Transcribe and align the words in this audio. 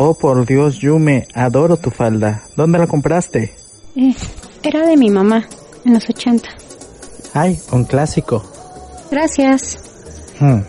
Oh, 0.00 0.14
por 0.14 0.46
Dios, 0.46 0.78
Yume, 0.78 1.26
adoro 1.34 1.76
tu 1.76 1.90
falda. 1.90 2.42
¿Dónde 2.54 2.78
la 2.78 2.86
compraste? 2.86 3.52
Eh, 3.96 4.14
era 4.62 4.86
de 4.86 4.96
mi 4.96 5.10
mamá, 5.10 5.48
en 5.84 5.94
los 5.94 6.08
80. 6.08 6.48
Ay, 7.34 7.58
un 7.72 7.82
clásico. 7.82 8.44
Gracias. 9.10 9.76
Hmm, 10.38 10.60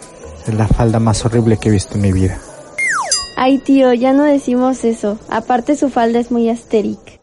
es 0.48 0.54
la 0.56 0.68
falda 0.68 1.00
más 1.00 1.24
horrible 1.26 1.58
que 1.58 1.70
he 1.70 1.72
visto 1.72 1.94
en 1.94 2.02
mi 2.02 2.12
vida. 2.12 2.40
Ay, 3.38 3.60
tío, 3.60 3.94
ya 3.94 4.14
no 4.14 4.24
decimos 4.24 4.84
eso. 4.84 5.20
Aparte 5.30 5.76
su 5.76 5.92
falda 5.92 6.18
es 6.18 6.32
muy 6.32 6.50
asteric. 6.50 7.22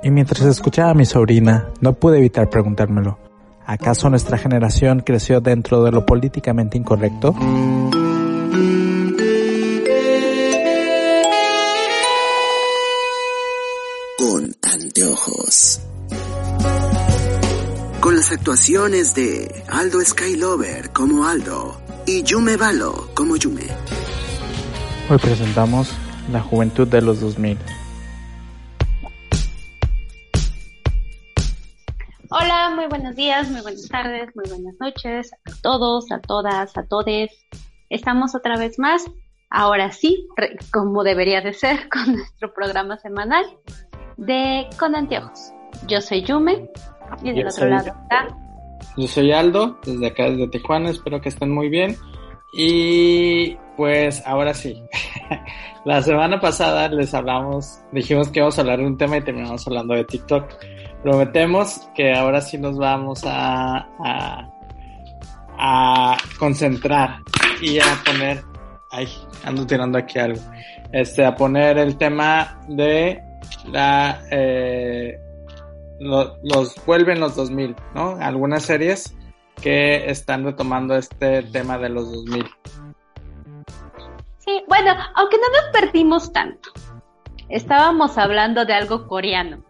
Y 0.00 0.10
mientras 0.12 0.42
escuchaba 0.42 0.90
a 0.90 0.94
mi 0.94 1.06
sobrina, 1.06 1.70
no 1.80 1.94
pude 1.94 2.18
evitar 2.18 2.48
preguntármelo. 2.50 3.18
¿Acaso 3.66 4.08
nuestra 4.10 4.38
generación 4.38 5.00
creció 5.00 5.40
dentro 5.40 5.82
de 5.82 5.90
lo 5.90 6.06
políticamente 6.06 6.78
incorrecto? 6.78 7.34
Con 18.00 18.14
las 18.14 18.30
actuaciones 18.30 19.14
de 19.14 19.64
Aldo 19.68 20.02
Skylover 20.02 20.90
como 20.92 21.26
Aldo 21.26 21.80
y 22.06 22.22
Yume 22.24 22.58
Balo 22.58 23.08
como 23.14 23.36
Yume. 23.36 23.62
Hoy 25.08 25.16
presentamos 25.16 25.90
La 26.30 26.42
Juventud 26.42 26.86
de 26.86 27.00
los 27.00 27.20
2000. 27.20 27.56
Hola, 32.28 32.72
muy 32.74 32.86
buenos 32.88 33.16
días, 33.16 33.48
muy 33.50 33.62
buenas 33.62 33.88
tardes, 33.88 34.28
muy 34.34 34.44
buenas 34.50 34.74
noches 34.78 35.32
a 35.32 35.62
todos, 35.62 36.12
a 36.12 36.20
todas, 36.20 36.76
a 36.76 36.82
todes. 36.82 37.30
Estamos 37.88 38.34
otra 38.34 38.58
vez 38.58 38.78
más, 38.78 39.04
ahora 39.48 39.90
sí, 39.90 40.28
como 40.70 41.02
debería 41.02 41.40
de 41.40 41.54
ser, 41.54 41.88
con 41.92 42.12
nuestro 42.14 42.52
programa 42.52 42.98
semanal 42.98 43.46
de 44.16 44.66
Con 44.78 44.94
Anteojos. 44.94 45.52
Yo 45.88 46.00
soy 46.00 46.22
Yume 46.22 46.68
y 47.22 47.26
del 47.32 47.36
Yo 47.36 47.40
otro 47.42 47.50
soy- 47.52 47.70
lado 47.70 47.86
está 47.88 48.28
Yo 48.96 49.08
soy 49.08 49.32
Aldo, 49.32 49.78
desde 49.84 50.06
acá 50.06 50.24
desde 50.30 50.48
Tijuana, 50.48 50.90
espero 50.90 51.20
que 51.20 51.28
estén 51.28 51.50
muy 51.52 51.68
bien. 51.68 51.96
Y 52.56 53.56
pues 53.76 54.22
ahora 54.26 54.54
sí, 54.54 54.80
la 55.84 56.00
semana 56.02 56.40
pasada 56.40 56.88
les 56.88 57.12
hablamos, 57.12 57.80
dijimos 57.90 58.28
que 58.28 58.38
íbamos 58.38 58.56
a 58.58 58.60
hablar 58.60 58.78
de 58.78 58.86
un 58.86 58.96
tema 58.96 59.16
y 59.16 59.22
terminamos 59.24 59.66
hablando 59.66 59.94
de 59.94 60.04
TikTok. 60.04 60.44
Prometemos 61.02 61.88
que 61.94 62.14
ahora 62.14 62.40
sí 62.40 62.56
nos 62.58 62.78
vamos 62.78 63.22
a, 63.26 63.88
a, 64.04 64.48
a 65.58 66.16
concentrar 66.38 67.16
y 67.60 67.78
a 67.80 67.84
poner, 68.06 68.42
ay, 68.92 69.08
ando 69.44 69.66
tirando 69.66 69.98
aquí 69.98 70.18
algo, 70.20 70.40
este, 70.92 71.24
a 71.26 71.34
poner 71.34 71.76
el 71.78 71.96
tema 71.98 72.60
de 72.68 73.20
la, 73.66 74.22
eh, 74.30 75.18
lo- 76.00 76.36
los 76.42 76.74
vuelven 76.86 77.20
los 77.20 77.36
2000, 77.36 77.74
¿no? 77.94 78.16
Algunas 78.20 78.64
series 78.64 79.16
que 79.62 80.10
están 80.10 80.44
retomando 80.44 80.96
este 80.96 81.42
tema 81.44 81.78
de 81.78 81.88
los 81.88 82.12
2000. 82.12 82.46
Sí, 84.38 84.62
bueno, 84.68 84.92
aunque 85.14 85.36
no 85.38 85.48
nos 85.48 85.70
perdimos 85.80 86.32
tanto. 86.32 86.70
Estábamos 87.48 88.18
hablando 88.18 88.64
de 88.64 88.74
algo 88.74 89.06
coreano. 89.06 89.62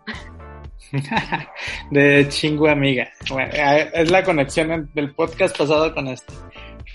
de 1.90 2.26
chingo 2.28 2.68
amiga. 2.68 3.08
Bueno, 3.30 3.50
eh, 3.52 3.90
es 3.94 4.10
la 4.10 4.22
conexión 4.24 4.90
del 4.94 5.14
podcast 5.14 5.56
pasado 5.56 5.94
con 5.94 6.08
este. 6.08 6.32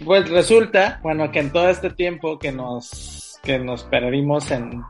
Pues 0.05 0.29
resulta, 0.29 0.99
bueno, 1.03 1.29
que 1.31 1.39
en 1.39 1.51
todo 1.51 1.69
este 1.69 1.89
tiempo 1.89 2.39
que 2.39 2.51
nos, 2.51 3.39
que 3.43 3.59
nos 3.59 3.83
perdimos 3.83 4.49
en, 4.51 4.81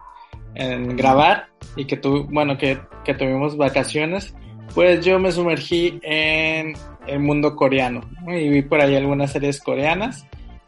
en 0.55 0.95
grabar 0.95 1.47
y 1.75 1.85
que 1.85 1.97
tu, 1.97 2.25
bueno, 2.25 2.57
que, 2.57 2.79
que 3.05 3.13
tuvimos 3.13 3.57
vacaciones, 3.57 4.35
pues 4.73 5.03
yo 5.05 5.19
me 5.19 5.31
sumergí 5.31 5.99
en 6.03 6.73
el 7.07 7.19
mundo 7.19 7.55
coreano 7.55 8.01
¿no? 8.21 8.37
y 8.37 8.49
vi 8.49 8.61
por 8.61 8.81
ahí 8.81 8.95
algunas 8.95 9.31
series 9.31 9.61
coreanas 9.61 10.27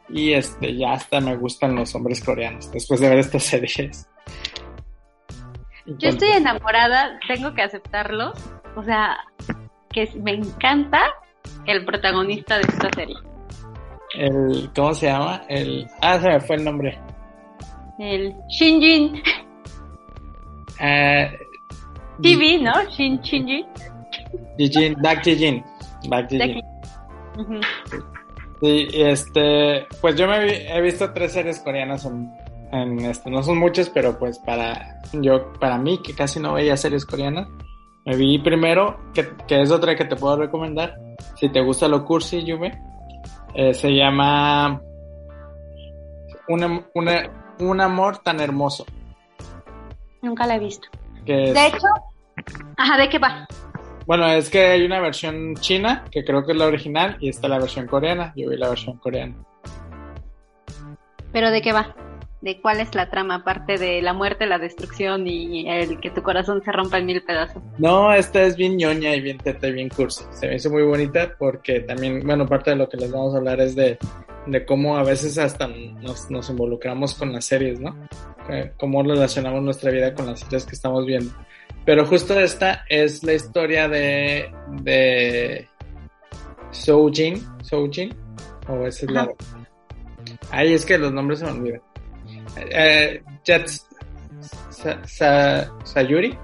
y 0.09 0.33
este 0.33 0.75
ya 0.75 0.93
hasta 0.93 1.21
me 1.21 1.35
gustan 1.35 1.75
los 1.75 1.93
hombres 1.95 2.23
coreanos 2.23 2.71
después 2.71 2.99
de 2.99 3.09
ver 3.09 3.19
estas 3.19 3.43
series. 3.43 4.07
Yo 5.85 6.09
estoy 6.09 6.29
enamorada, 6.29 7.19
tengo 7.27 7.53
que 7.53 7.63
aceptarlo. 7.63 8.33
O 8.75 8.83
sea, 8.83 9.17
que 9.89 10.09
me 10.21 10.33
encanta 10.33 11.01
el 11.65 11.85
protagonista 11.85 12.55
de 12.55 12.61
esta 12.61 12.89
serie. 12.95 13.15
El, 14.13 14.69
¿Cómo 14.75 14.93
se 14.93 15.07
llama? 15.07 15.43
El, 15.49 15.87
ah, 16.01 16.19
se 16.19 16.29
me 16.29 16.39
fue 16.39 16.55
el 16.57 16.63
nombre. 16.63 16.99
El 17.99 18.33
Shinjin 18.49 19.21
Eh, 20.81 21.39
TV, 22.21 22.59
¿no? 22.59 22.73
Shin 22.89 23.19
Shinjin. 23.21 23.65
Jijin, 24.57 24.95
Back 25.01 25.23
Jijin. 25.23 25.63
Back 26.09 26.29
De 26.29 26.37
Jijin. 26.39 26.57
aquí. 26.57 27.41
Ujú. 27.41 27.59
Sí, 28.61 28.87
este, 28.93 29.87
pues 30.01 30.15
yo 30.15 30.27
me 30.27 30.43
vi- 30.45 30.67
he 30.67 30.81
visto 30.81 31.11
tres 31.13 31.31
series 31.31 31.59
coreanas 31.59 32.05
en, 32.05 32.31
en 32.71 32.99
este, 33.05 33.29
no 33.31 33.41
son 33.41 33.57
muchas, 33.57 33.89
pero 33.89 34.19
pues 34.19 34.37
para 34.39 34.99
yo, 35.13 35.51
para 35.53 35.77
mí 35.79 35.99
que 36.03 36.13
casi 36.13 36.39
no 36.39 36.53
veía 36.53 36.77
series 36.77 37.05
coreanas, 37.05 37.47
me 38.05 38.15
vi 38.15 38.37
primero, 38.39 38.99
que, 39.13 39.29
que 39.47 39.61
es 39.61 39.71
otra 39.71 39.95
que 39.95 40.05
te 40.05 40.15
puedo 40.15 40.37
recomendar, 40.37 40.95
si 41.39 41.49
te 41.49 41.61
gusta 41.61 41.87
lo 41.87 42.05
cursi, 42.05 42.43
Yume, 42.43 42.71
eh, 43.55 43.73
se 43.73 43.89
llama 43.95 44.79
una, 46.47 46.81
una, 46.93 47.29
Un 47.59 47.81
amor 47.81 48.17
tan 48.19 48.39
hermoso, 48.41 48.85
Nunca 50.21 50.45
la 50.45 50.55
he 50.55 50.59
visto. 50.59 50.87
que 51.25 51.53
De 51.53 51.67
hecho, 51.67 51.87
ajá, 52.77 52.97
¿de 52.97 53.09
qué 53.09 53.19
va? 53.19 53.47
Bueno, 54.05 54.27
es 54.27 54.49
que 54.49 54.65
hay 54.65 54.85
una 54.85 54.99
versión 54.99 55.55
china, 55.55 56.05
que 56.11 56.25
creo 56.25 56.45
que 56.45 56.51
es 56.53 56.57
la 56.57 56.67
original, 56.67 57.17
y 57.19 57.29
está 57.29 57.47
la 57.47 57.59
versión 57.59 57.87
coreana. 57.87 58.33
Yo 58.35 58.49
vi 58.49 58.57
la 58.57 58.69
versión 58.69 58.97
coreana. 58.97 59.35
¿Pero 61.31 61.51
de 61.51 61.61
qué 61.61 61.71
va? 61.71 61.95
¿De 62.41 62.59
cuál 62.59 62.79
es 62.79 62.96
la 62.96 63.09
trama? 63.09 63.35
Aparte 63.35 63.78
de 63.78 64.02
la 64.02 64.13
muerte, 64.13 64.47
la 64.47 64.57
destrucción 64.57 65.28
y 65.28 65.69
el 65.69 66.00
que 66.00 66.09
tu 66.09 66.24
corazón 66.24 66.63
se 66.63 66.72
rompa 66.72 66.97
en 66.97 67.06
mil 67.06 67.22
pedazos. 67.22 67.62
No, 67.78 68.12
esta 68.12 68.41
es 68.41 68.56
bien 68.57 68.78
ñoña 68.78 69.16
y 69.16 69.22
bien 69.22 69.38
teta 69.38 69.68
y 69.68 69.74
bien 69.74 69.90
cursi. 69.90 70.24
Se 70.31 70.47
me 70.47 70.56
hizo 70.56 70.72
muy 70.72 70.81
bonita 70.81 71.35
porque 71.38 71.81
también, 71.81 72.25
bueno, 72.25 72.47
parte 72.47 72.72
de 72.72 72.78
lo 72.78 72.90
que 72.90 72.97
les 72.97 73.12
vamos 73.12 73.35
a 73.35 73.38
hablar 73.38 73.62
es 73.62 73.75
de, 73.75 74.00
de 74.47 74.66
cómo 74.66 74.97
a 74.97 75.03
veces 75.03 75.38
hasta 75.38 75.68
nos, 75.68 76.31
nos 76.31 76.50
involucramos 76.50 77.13
con 77.13 77.31
las 77.31 77.46
series, 77.46 77.79
¿no? 77.79 77.96
Eh, 78.50 78.72
Cómo 78.75 79.03
relacionamos 79.03 79.62
nuestra 79.62 79.91
vida 79.91 80.16
con 80.16 80.25
las 80.25 80.40
series 80.40 80.66
que 80.66 80.73
estamos 80.73 81.06
viendo. 81.06 81.31
Pero 81.85 82.06
justo 82.08 82.40
esta 82.40 82.85
es 82.90 83.23
la 83.23 83.34
historia 83.34 83.88
de, 83.88 84.52
de 84.81 85.68
Soujin, 86.72 87.40
Soujin, 87.62 88.16
o 88.68 88.88
esa 88.88 89.06
es 89.06 89.11
la... 89.11 89.29
Ay, 90.49 90.73
es 90.73 90.85
que 90.85 90.97
los 90.97 91.14
nombres 91.14 91.40
se 91.40 91.46
me 91.46 91.52
olvidan. 91.52 91.82
Eh, 92.57 93.21
Jets, 93.43 93.87
Sa- 94.69 95.03
Sa- 95.05 95.71
Sayuri, 95.83 96.37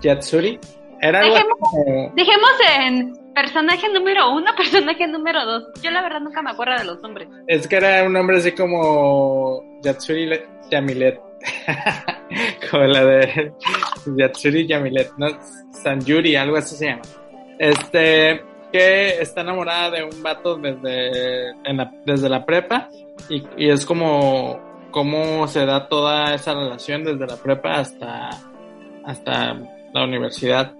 Yatsuri, 0.00 0.58
era 1.00 1.20
algo 1.20 1.34
Dejemos- 2.14 2.60
en 2.78 3.12
personaje 3.34 3.88
número 3.92 4.32
uno, 4.32 4.50
personaje 4.56 5.06
número 5.08 5.44
dos. 5.44 5.64
Yo 5.82 5.90
la 5.90 6.02
verdad 6.02 6.20
nunca 6.20 6.42
me 6.42 6.50
acuerdo 6.50 6.78
de 6.78 6.84
los 6.84 7.00
nombres. 7.02 7.28
Es 7.46 7.66
que 7.66 7.76
era 7.76 8.04
un 8.04 8.12
nombre 8.12 8.36
así 8.38 8.52
como 8.52 9.62
Yatsuri 9.82 10.26
Le- 10.26 10.46
Yamilet. 10.70 11.20
como 12.70 12.84
la 12.84 13.04
de 13.04 13.52
Yatsuri 14.16 14.66
Yamilet, 14.66 15.10
¿no? 15.18 15.26
Sanjuri, 15.72 16.36
algo 16.36 16.56
así 16.56 16.76
se 16.76 16.86
llama. 16.86 17.02
Este, 17.58 18.42
que 18.72 19.20
está 19.20 19.40
enamorada 19.42 19.90
de 19.90 20.04
un 20.04 20.22
vato 20.22 20.56
desde, 20.56 21.50
en 21.64 21.76
la, 21.76 21.92
desde 22.06 22.28
la 22.28 22.44
prepa 22.44 22.88
y, 23.28 23.42
y 23.56 23.70
es 23.70 23.84
como, 23.84 24.58
cómo 24.92 25.48
se 25.48 25.66
da 25.66 25.88
toda 25.88 26.34
esa 26.34 26.54
relación 26.54 27.02
desde 27.02 27.26
la 27.26 27.36
prepa 27.36 27.80
hasta, 27.80 28.30
hasta 29.04 29.54
la 29.92 30.04
universidad. 30.04 30.72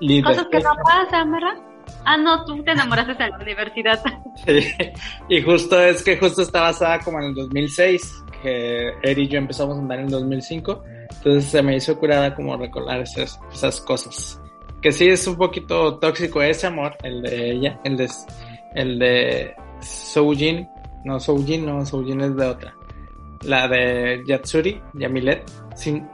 Y 0.00 0.22
Cosas 0.22 0.46
que 0.50 0.58
no 0.58 0.72
pasan, 0.84 1.30
¿verdad? 1.30 1.54
Ah, 2.04 2.16
no, 2.16 2.44
tú 2.44 2.62
te 2.62 2.72
enamoraste 2.72 3.12
en 3.22 3.30
la 3.30 3.38
universidad. 3.38 4.02
Sí, 4.44 4.68
y 5.30 5.40
justo 5.40 5.80
es 5.80 6.04
que 6.04 6.18
justo 6.18 6.42
está 6.42 6.60
basada 6.60 7.00
como 7.00 7.18
en 7.18 7.28
el 7.28 7.34
2006, 7.34 8.24
que 8.42 8.92
Eri 9.02 9.22
y 9.22 9.28
yo 9.28 9.38
empezamos 9.38 9.76
a 9.76 9.80
andar 9.80 9.98
en 9.98 10.04
el 10.04 10.10
2005, 10.10 10.84
entonces 11.10 11.44
se 11.46 11.62
me 11.62 11.74
hizo 11.74 11.98
curada 11.98 12.34
como 12.34 12.56
recordar 12.56 13.00
esas, 13.00 13.40
esas 13.50 13.80
cosas. 13.80 14.40
Que 14.82 14.92
sí 14.92 15.08
es 15.08 15.26
un 15.26 15.36
poquito 15.36 15.98
tóxico 15.98 16.42
ese 16.42 16.66
amor, 16.66 16.96
el 17.02 17.22
de 17.22 17.52
ella, 17.52 17.80
el 17.82 17.96
de, 17.96 18.10
el 18.74 18.98
de 18.98 19.54
Soujin, 19.80 20.68
no 21.04 21.18
Soujin, 21.18 21.64
no, 21.64 21.84
Soujin 21.86 22.20
es 22.20 22.36
de 22.36 22.46
otra. 22.46 22.75
La 23.46 23.68
de 23.68 24.22
Yatsuri, 24.26 24.80
Yamilet, 24.94 25.42
Sin, 25.74 26.06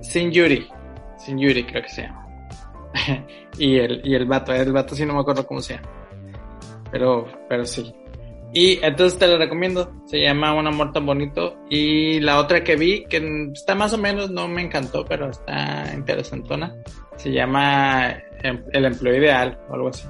Sin 0.00 0.30
Yuri, 0.30 0.66
Sin 1.18 1.38
Yuri 1.38 1.64
creo 1.64 1.82
que 1.82 1.88
se 1.88 2.02
llama. 2.02 2.26
y 3.58 3.76
el, 3.76 4.00
y 4.04 4.14
el 4.14 4.26
vato, 4.26 4.52
el 4.52 4.72
vato 4.72 4.94
sí 4.94 5.04
no 5.04 5.14
me 5.14 5.20
acuerdo 5.20 5.46
cómo 5.46 5.60
se 5.60 5.74
llama. 5.74 5.88
Pero, 6.90 7.26
pero 7.48 7.64
sí. 7.64 7.94
Y 8.52 8.84
entonces 8.84 9.18
te 9.18 9.28
lo 9.28 9.38
recomiendo. 9.38 9.92
Se 10.06 10.20
llama 10.20 10.54
Un 10.54 10.66
amor 10.66 10.92
tan 10.92 11.06
bonito. 11.06 11.56
Y 11.68 12.20
la 12.20 12.38
otra 12.38 12.64
que 12.64 12.76
vi, 12.76 13.04
que 13.04 13.50
está 13.52 13.74
más 13.74 13.92
o 13.92 13.98
menos, 13.98 14.30
no 14.30 14.48
me 14.48 14.62
encantó, 14.62 15.04
pero 15.04 15.30
está 15.30 15.92
interesantona. 15.94 16.74
Se 17.16 17.30
llama 17.30 18.10
em, 18.42 18.64
El 18.72 18.86
empleo 18.86 19.14
ideal 19.14 19.58
o 19.68 19.74
algo 19.74 19.88
así. 19.88 20.08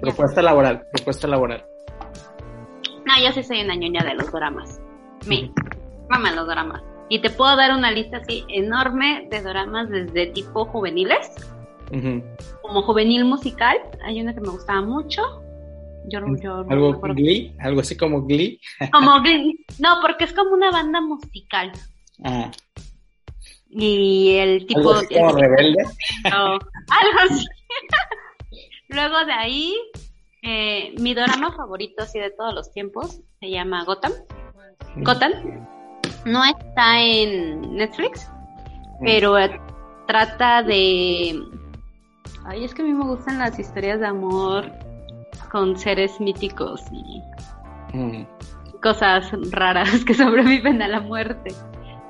Propuesta 0.00 0.42
laboral, 0.42 0.84
propuesta 0.92 1.28
laboral. 1.28 1.64
No, 3.06 3.24
yo 3.24 3.32
sí 3.32 3.42
soy 3.44 3.62
una 3.62 3.76
ñoña 3.76 4.02
de 4.02 4.14
los 4.14 4.32
dramas. 4.32 4.81
Me 5.26 5.50
maman 6.08 6.36
los 6.36 6.46
dramas. 6.46 6.82
Y 7.08 7.20
te 7.20 7.30
puedo 7.30 7.56
dar 7.56 7.72
una 7.76 7.90
lista 7.90 8.18
así 8.18 8.44
enorme 8.48 9.28
de 9.30 9.42
dramas 9.42 9.88
desde 9.90 10.26
tipo 10.28 10.64
juveniles 10.66 11.30
como 12.62 12.82
juvenil 12.82 13.24
musical, 13.24 13.76
hay 14.02 14.20
una 14.20 14.34
que 14.34 14.40
me 14.40 14.48
gustaba 14.48 14.80
mucho. 14.80 15.22
Yo, 16.06 16.20
yo 16.42 16.64
¿Algo 16.68 16.98
Glee? 17.14 17.54
¿Algo 17.60 17.80
así 17.80 17.96
como 17.96 18.22
Glee? 18.22 18.58
Como 18.92 19.20
Glee. 19.20 19.64
No, 19.78 19.98
porque 20.00 20.24
es 20.24 20.32
como 20.32 20.52
una 20.52 20.70
banda 20.70 21.00
musical. 21.00 21.70
Ah. 22.24 22.50
Y 23.68 24.36
el 24.36 24.66
tipo... 24.66 24.80
¿Algo 24.80 24.92
así 24.94 25.14
como 25.14 25.32
rebelde? 25.32 25.84
No, 26.30 26.52
algo 26.54 27.18
así. 27.30 27.46
Luego 28.88 29.24
de 29.24 29.32
ahí, 29.32 29.74
eh, 30.42 30.94
mi 30.98 31.14
drama 31.14 31.52
favorito 31.52 32.02
así 32.02 32.18
de 32.18 32.30
todos 32.30 32.54
los 32.54 32.72
tiempos 32.72 33.20
se 33.38 33.50
llama 33.50 33.84
Gotham. 33.84 34.12
Gotham. 34.96 35.32
No 36.24 36.44
está 36.44 37.00
en 37.00 37.76
Netflix, 37.76 38.30
pero 39.00 39.34
trata 40.06 40.62
de 40.62 41.42
Ay, 42.44 42.64
es 42.64 42.74
que 42.74 42.82
a 42.82 42.84
mí 42.84 42.92
me 42.92 43.04
gustan 43.04 43.38
las 43.38 43.58
historias 43.58 44.00
de 44.00 44.06
amor 44.06 44.70
con 45.50 45.76
seres 45.76 46.20
míticos 46.20 46.82
y 46.90 47.22
mm. 47.96 48.26
cosas 48.82 49.30
raras 49.50 50.04
que 50.04 50.14
sobreviven 50.14 50.82
a 50.82 50.88
la 50.88 51.00
muerte. 51.00 51.54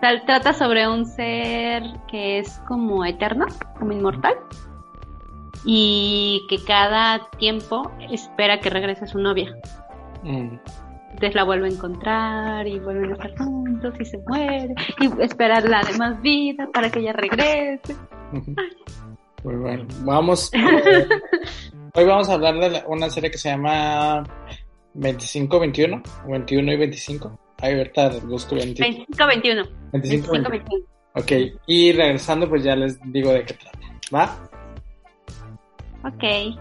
trata 0.00 0.52
sobre 0.52 0.88
un 0.88 1.04
ser 1.04 1.82
que 2.08 2.38
es 2.38 2.58
como 2.66 3.04
eterno, 3.04 3.46
como 3.78 3.92
inmortal, 3.92 4.34
y 5.64 6.46
que 6.48 6.64
cada 6.64 7.28
tiempo 7.38 7.90
espera 8.10 8.58
que 8.58 8.70
regrese 8.70 9.06
su 9.06 9.18
novia. 9.18 9.54
Mm. 10.22 10.56
Entonces 11.22 11.36
la 11.36 11.44
vuelve 11.44 11.68
a 11.68 11.70
encontrar 11.70 12.66
y 12.66 12.80
vuelven 12.80 13.10
a 13.10 13.12
estar 13.12 13.38
juntos 13.38 13.94
y 14.00 14.04
se 14.04 14.18
muere 14.26 14.74
y 14.98 15.22
esperar 15.22 15.62
la 15.68 15.80
demás 15.84 16.20
vida 16.20 16.68
para 16.74 16.90
que 16.90 16.98
ella 16.98 17.12
regrese. 17.12 17.94
Muy 19.44 19.54
bueno, 19.54 19.86
vamos. 20.00 20.50
hoy 21.94 22.04
vamos 22.04 22.28
a 22.28 22.32
hablar 22.32 22.58
de 22.58 22.82
una 22.88 23.08
serie 23.08 23.30
que 23.30 23.38
se 23.38 23.50
llama 23.50 24.24
25-21, 24.96 26.02
21 26.26 26.72
y 26.72 26.76
25. 26.76 27.38
Ahí 27.60 27.74
ahorita 27.74 28.08
busco 28.24 28.56
25. 28.56 29.12
25-21. 29.12 29.68
25-21. 29.92 30.84
Ok, 31.14 31.32
y 31.68 31.92
regresando, 31.92 32.48
pues 32.48 32.64
ya 32.64 32.74
les 32.74 32.98
digo 33.12 33.32
de 33.32 33.44
qué 33.44 33.54
trata. 33.54 33.78
¿Va? 34.12 34.36
Ok. 36.02 36.58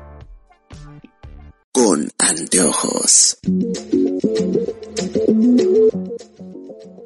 Con 1.71 2.07
anteojos. 2.19 3.39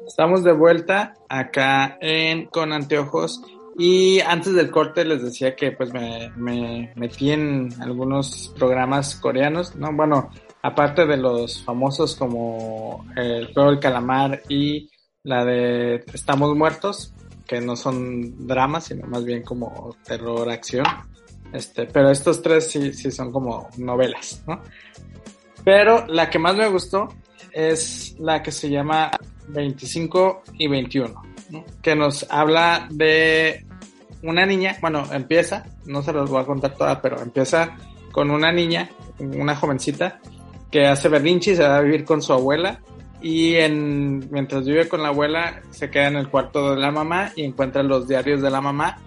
Estamos 0.06 0.44
de 0.44 0.52
vuelta 0.52 1.14
acá 1.28 1.98
en 2.00 2.46
Con 2.46 2.72
Anteojos 2.72 3.42
y 3.78 4.20
antes 4.20 4.54
del 4.54 4.70
corte 4.70 5.04
les 5.04 5.22
decía 5.22 5.54
que 5.54 5.72
pues 5.72 5.92
me, 5.92 6.30
me 6.36 6.92
metí 6.96 7.30
en 7.30 7.68
algunos 7.80 8.54
programas 8.58 9.16
coreanos, 9.16 9.76
¿no? 9.76 9.92
Bueno, 9.92 10.30
aparte 10.62 11.04
de 11.04 11.18
los 11.18 11.62
famosos 11.62 12.16
como 12.16 13.04
El 13.14 13.52
juego 13.52 13.70
del 13.70 13.80
calamar 13.80 14.42
y 14.48 14.88
la 15.22 15.44
de 15.44 16.04
Estamos 16.14 16.56
muertos, 16.56 17.12
que 17.46 17.60
no 17.60 17.76
son 17.76 18.46
dramas, 18.46 18.84
sino 18.84 19.06
más 19.06 19.24
bien 19.24 19.42
como 19.42 19.96
terror, 20.04 20.50
acción. 20.50 20.86
Este, 21.52 21.86
pero 21.86 22.10
estos 22.10 22.42
tres 22.42 22.70
sí, 22.70 22.92
sí 22.92 23.10
son 23.10 23.32
como 23.32 23.68
novelas, 23.76 24.42
¿no? 24.46 24.62
Pero 25.66 26.06
la 26.06 26.30
que 26.30 26.38
más 26.38 26.54
me 26.54 26.68
gustó 26.68 27.08
es 27.50 28.14
la 28.20 28.40
que 28.40 28.52
se 28.52 28.70
llama 28.70 29.10
25 29.48 30.44
y 30.58 30.68
21, 30.68 31.22
¿no? 31.50 31.64
que 31.82 31.96
nos 31.96 32.24
habla 32.30 32.86
de 32.88 33.66
una 34.22 34.46
niña, 34.46 34.76
bueno, 34.80 35.02
empieza, 35.12 35.64
no 35.84 36.02
se 36.02 36.12
los 36.12 36.30
voy 36.30 36.40
a 36.40 36.46
contar 36.46 36.76
toda, 36.76 37.02
pero 37.02 37.20
empieza 37.20 37.76
con 38.12 38.30
una 38.30 38.52
niña, 38.52 38.90
una 39.18 39.56
jovencita, 39.56 40.20
que 40.70 40.86
hace 40.86 41.08
berrinche 41.08 41.50
y 41.50 41.56
se 41.56 41.66
va 41.66 41.78
a 41.78 41.80
vivir 41.80 42.04
con 42.04 42.22
su 42.22 42.32
abuela. 42.32 42.78
Y 43.20 43.56
en, 43.56 44.30
mientras 44.30 44.64
vive 44.64 44.88
con 44.88 45.02
la 45.02 45.08
abuela, 45.08 45.62
se 45.70 45.90
queda 45.90 46.06
en 46.06 46.16
el 46.16 46.28
cuarto 46.28 46.76
de 46.76 46.80
la 46.80 46.92
mamá 46.92 47.32
y 47.34 47.42
encuentra 47.42 47.82
los 47.82 48.06
diarios 48.06 48.40
de 48.40 48.50
la 48.50 48.60
mamá 48.60 48.98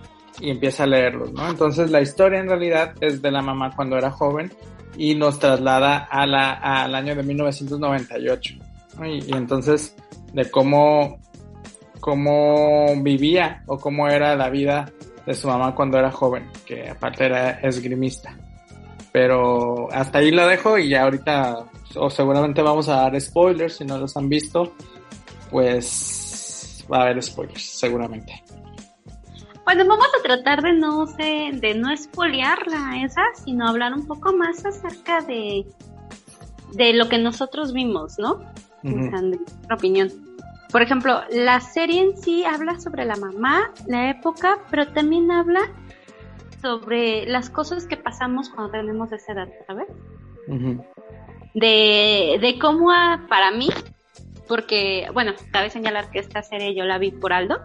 y 0.42 0.50
empieza 0.50 0.84
a 0.84 0.88
leerlos, 0.88 1.32
¿no? 1.32 1.50
Entonces 1.50 1.90
la 1.90 2.02
historia 2.02 2.42
en 2.42 2.50
realidad 2.50 2.96
es 3.00 3.22
de 3.22 3.32
la 3.32 3.42
mamá 3.42 3.74
cuando 3.74 3.98
era 3.98 4.12
joven 4.12 4.52
y 4.98 5.16
nos 5.16 5.40
traslada 5.40 5.98
al 5.98 6.96
año 6.96 7.16
de 7.16 7.24
1998. 7.24 8.56
Y, 9.06 9.32
y 9.32 9.32
entonces 9.34 9.96
de 10.34 10.50
cómo, 10.50 11.20
cómo 12.00 12.94
vivía 13.02 13.64
o 13.68 13.78
cómo 13.78 14.08
era 14.08 14.36
la 14.36 14.50
vida 14.50 14.92
de 15.26 15.36
su 15.36 15.48
mamá 15.48 15.76
cuando 15.76 15.98
era 16.00 16.12
joven, 16.12 16.50
que 16.66 16.90
aparte 16.90 17.26
era 17.26 17.52
esgrimista. 17.62 18.36
Pero 19.12 19.92
hasta 19.92 20.20
ahí 20.20 20.32
lo 20.32 20.48
dejo 20.48 20.78
y 20.78 20.90
ya 20.90 21.04
ahorita, 21.04 21.66
o 21.96 22.10
seguramente 22.10 22.62
vamos 22.62 22.90
a 22.90 22.96
dar 22.96 23.20
spoilers, 23.20 23.78
si 23.78 23.86
no 23.86 23.98
los 23.98 24.16
han 24.18 24.30
visto, 24.30 24.74
pues 25.50 26.86
va 26.92 27.00
a 27.00 27.02
haber 27.04 27.22
spoilers, 27.22 27.62
seguramente. 27.62 28.44
Bueno, 29.72 29.86
vamos 29.86 30.08
a 30.20 30.24
tratar 30.24 30.64
de 30.64 30.74
no 30.74 31.06
sé, 31.06 31.52
de 31.54 31.76
no 31.76 31.96
spoilearla 31.96 33.04
esa, 33.06 33.22
sino 33.36 33.68
hablar 33.68 33.94
un 33.94 34.08
poco 34.08 34.34
más 34.34 34.66
acerca 34.66 35.22
de, 35.22 35.64
de 36.74 36.94
lo 36.94 37.08
que 37.08 37.20
nosotros 37.20 37.72
vimos, 37.72 38.18
¿no? 38.18 38.40
nuestra 38.82 39.76
opinión. 39.76 40.10
Por 40.72 40.82
ejemplo, 40.82 41.22
la 41.30 41.60
serie 41.62 42.02
en 42.02 42.18
sí 42.18 42.44
habla 42.46 42.80
sobre 42.80 43.06
la 43.06 43.16
mamá, 43.16 43.72
la 43.86 44.10
época, 44.10 44.58
pero 44.72 44.88
también 44.88 45.30
habla 45.30 45.62
sobre 46.64 47.28
las 47.28 47.52
cosas 47.52 47.86
que 47.86 47.96
pasamos 47.96 48.50
cuando 48.50 48.72
tenemos 48.72 49.12
esa 49.12 49.34
edad, 49.34 49.50
¿sabes? 49.68 49.88
de, 51.54 52.40
de 52.42 52.58
cómo 52.60 52.90
para 53.28 53.52
mí, 53.52 53.70
porque, 54.48 55.10
bueno, 55.14 55.34
cabe 55.52 55.70
señalar 55.70 56.10
que 56.10 56.18
esta 56.18 56.42
serie 56.42 56.74
yo 56.74 56.86
la 56.86 56.98
vi 56.98 57.12
por 57.12 57.34
Aldo 57.34 57.60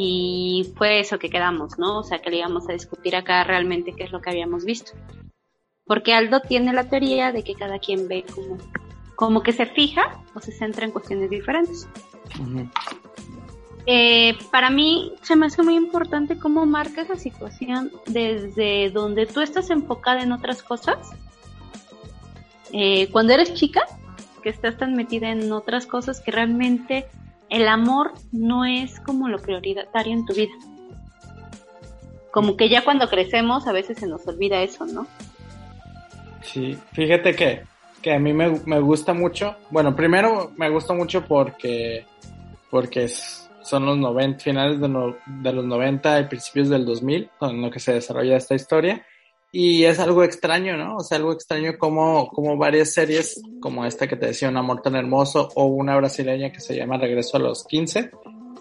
y 0.00 0.72
fue 0.76 1.00
eso 1.00 1.18
que 1.18 1.28
quedamos, 1.28 1.76
¿no? 1.76 1.98
O 1.98 2.02
sea, 2.04 2.20
que 2.20 2.30
le 2.30 2.36
íbamos 2.36 2.68
a 2.68 2.72
discutir 2.72 3.16
acá 3.16 3.42
realmente 3.42 3.94
qué 3.96 4.04
es 4.04 4.12
lo 4.12 4.20
que 4.20 4.30
habíamos 4.30 4.64
visto. 4.64 4.92
Porque 5.84 6.14
Aldo 6.14 6.38
tiene 6.38 6.72
la 6.72 6.88
teoría 6.88 7.32
de 7.32 7.42
que 7.42 7.56
cada 7.56 7.80
quien 7.80 8.06
ve 8.06 8.24
como, 8.32 8.58
como 9.16 9.42
que 9.42 9.52
se 9.52 9.66
fija 9.66 10.22
o 10.36 10.40
se 10.40 10.52
centra 10.52 10.86
en 10.86 10.92
cuestiones 10.92 11.30
diferentes. 11.30 11.88
Eh, 13.86 14.38
para 14.52 14.70
mí 14.70 15.14
se 15.22 15.34
me 15.34 15.46
hace 15.46 15.64
muy 15.64 15.74
importante 15.74 16.38
cómo 16.38 16.64
marca 16.64 17.02
esa 17.02 17.16
situación 17.16 17.90
desde 18.06 18.90
donde 18.90 19.26
tú 19.26 19.40
estás 19.40 19.68
enfocada 19.68 20.22
en 20.22 20.30
otras 20.30 20.62
cosas. 20.62 21.10
Eh, 22.72 23.08
cuando 23.10 23.32
eres 23.32 23.52
chica, 23.52 23.82
que 24.44 24.50
estás 24.50 24.76
tan 24.76 24.94
metida 24.94 25.30
en 25.30 25.50
otras 25.50 25.86
cosas 25.86 26.20
que 26.20 26.30
realmente 26.30 27.08
el 27.50 27.68
amor 27.68 28.12
no 28.32 28.64
es 28.64 29.00
como 29.00 29.28
lo 29.28 29.38
prioritario 29.38 30.12
en 30.12 30.26
tu 30.26 30.34
vida. 30.34 30.52
Como 32.30 32.56
que 32.56 32.68
ya 32.68 32.84
cuando 32.84 33.08
crecemos 33.08 33.66
a 33.66 33.72
veces 33.72 33.98
se 33.98 34.06
nos 34.06 34.26
olvida 34.26 34.62
eso, 34.62 34.86
¿no? 34.86 35.06
Sí, 36.42 36.78
fíjate 36.92 37.34
que, 37.34 37.62
que 38.02 38.14
a 38.14 38.18
mí 38.18 38.32
me, 38.32 38.60
me 38.64 38.80
gusta 38.80 39.12
mucho. 39.12 39.56
Bueno, 39.70 39.96
primero 39.96 40.52
me 40.56 40.70
gusta 40.70 40.94
mucho 40.94 41.24
porque 41.24 42.04
porque 42.70 43.08
son 43.08 43.84
los 43.86 43.98
90, 43.98 44.42
finales 44.42 44.80
de, 44.80 44.88
los 44.88 45.64
90 45.64 46.20
y 46.20 46.24
principios 46.24 46.68
del 46.68 46.84
2000, 46.84 47.30
en 47.42 47.62
lo 47.62 47.70
que 47.70 47.80
se 47.80 47.92
desarrolla 47.92 48.36
esta 48.36 48.54
historia. 48.54 49.04
Y 49.50 49.84
es 49.84 49.98
algo 49.98 50.22
extraño, 50.24 50.76
¿no? 50.76 50.96
O 50.96 51.00
sea, 51.00 51.16
algo 51.18 51.32
extraño 51.32 51.78
como, 51.78 52.28
como 52.28 52.56
varias 52.56 52.92
series, 52.92 53.40
como 53.60 53.86
esta 53.86 54.06
que 54.06 54.16
te 54.16 54.26
decía, 54.26 54.48
Un 54.48 54.58
amor 54.58 54.82
tan 54.82 54.94
hermoso, 54.94 55.48
o 55.54 55.66
una 55.66 55.96
brasileña 55.96 56.52
que 56.52 56.60
se 56.60 56.76
llama 56.76 56.98
Regreso 56.98 57.38
a 57.38 57.40
los 57.40 57.64
15, 57.64 58.10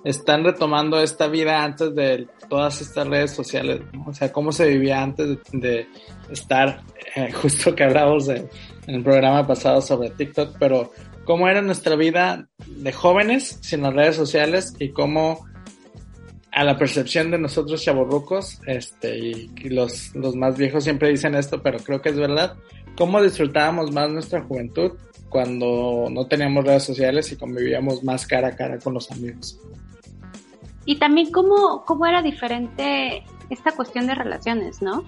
están 0.05 0.45
retomando 0.45 1.01
esta 1.01 1.27
vida 1.27 1.63
antes 1.63 1.93
de 1.93 2.27
todas 2.49 2.81
estas 2.81 3.07
redes 3.07 3.31
sociales, 3.31 3.81
¿no? 3.91 4.05
O 4.07 4.13
sea, 4.13 4.31
cómo 4.31 4.53
se 4.53 4.69
vivía 4.69 5.01
antes 5.01 5.39
de, 5.51 5.87
estar, 6.29 6.81
eh, 7.15 7.31
justo 7.41 7.75
que 7.75 7.83
hablábamos 7.83 8.29
en 8.29 8.49
el 8.87 9.03
programa 9.03 9.45
pasado 9.45 9.81
sobre 9.81 10.11
TikTok, 10.11 10.55
pero 10.57 10.91
cómo 11.25 11.49
era 11.49 11.61
nuestra 11.61 11.97
vida 11.97 12.47
de 12.65 12.93
jóvenes 12.93 13.59
sin 13.61 13.81
las 13.81 13.93
redes 13.93 14.15
sociales 14.15 14.73
y 14.79 14.93
cómo 14.93 15.45
a 16.57 16.63
la 16.63 16.75
percepción 16.75 17.29
de 17.29 17.37
nosotros 17.37 17.83
chavorrucos, 17.83 18.59
este, 18.65 19.15
y, 19.15 19.69
los, 19.69 20.15
los 20.15 20.35
más 20.35 20.57
viejos 20.57 20.83
siempre 20.83 21.09
dicen 21.09 21.35
esto, 21.35 21.61
pero 21.61 21.77
creo 21.77 22.01
que 22.01 22.09
es 22.09 22.17
verdad, 22.17 22.57
cómo 22.97 23.21
disfrutábamos 23.21 23.91
más 23.91 24.09
nuestra 24.09 24.41
juventud 24.41 24.93
cuando 25.29 26.07
no 26.09 26.25
teníamos 26.25 26.65
redes 26.65 26.81
sociales 26.81 27.31
y 27.31 27.37
convivíamos 27.37 28.03
más 28.03 28.25
cara 28.25 28.47
a 28.47 28.55
cara 28.55 28.79
con 28.79 28.95
los 28.95 29.11
amigos. 29.11 29.59
Y 30.85 30.95
también 30.95 31.31
cómo, 31.31 31.85
cómo 31.85 32.07
era 32.07 32.23
diferente 32.23 33.23
esta 33.51 33.73
cuestión 33.73 34.07
de 34.07 34.15
relaciones, 34.15 34.81
¿no? 34.81 35.03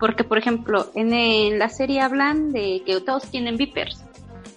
Porque, 0.00 0.24
por 0.24 0.38
ejemplo, 0.38 0.90
en, 0.96 1.56
la 1.56 1.68
serie 1.68 2.00
hablan 2.00 2.50
de 2.50 2.82
que 2.84 3.00
todos 3.00 3.30
tienen 3.30 3.56
vipers. 3.56 4.04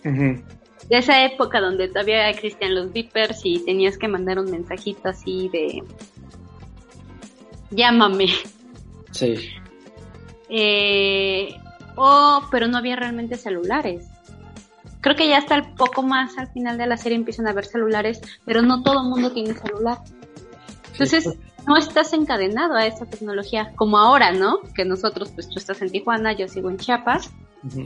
De 0.02 0.98
esa 0.98 1.24
época 1.26 1.62
donde 1.62 1.90
todavía 1.90 2.28
existían 2.30 2.74
los 2.74 2.92
vipers 2.92 3.42
y 3.44 3.64
tenías 3.64 4.00
que 4.00 4.08
mandar 4.08 4.40
un 4.40 4.50
mensajito 4.50 5.10
así 5.10 5.48
de 5.50 5.84
llámame. 7.76 8.28
Sí. 9.12 9.36
Eh, 10.50 11.56
oh, 11.96 12.42
pero 12.52 12.68
no 12.68 12.78
había 12.78 12.96
realmente 12.96 13.38
celulares. 13.38 14.08
Creo 15.02 15.16
que 15.16 15.28
ya 15.28 15.38
hasta 15.38 15.56
el 15.56 15.74
poco 15.74 16.02
más 16.02 16.38
al 16.38 16.48
final 16.48 16.78
de 16.78 16.88
la 16.88 16.98
serie 16.98 17.18
empiezan 17.18 17.48
a 17.48 17.52
haber 17.52 17.66
celulares, 17.66 18.22
pero 18.46 18.62
no 18.62 18.84
todo 18.84 19.02
el 19.02 19.10
mundo 19.10 19.32
tiene 19.34 19.54
celular. 19.54 20.00
Entonces, 20.94 21.38
no 21.68 21.78
estás 21.78 22.14
encadenado 22.14 22.76
a 22.76 22.86
esa 22.86 23.06
tecnología 23.06 23.74
como 23.76 23.98
ahora, 23.98 24.32
¿no? 24.32 24.60
Que 24.76 24.86
nosotros, 24.86 25.32
pues 25.32 25.50
tú 25.50 25.58
estás 25.58 25.82
en 25.82 25.90
Tijuana, 25.92 26.34
yo 26.34 26.48
sigo 26.48 26.70
en 26.70 26.78
Chiapas, 26.78 27.32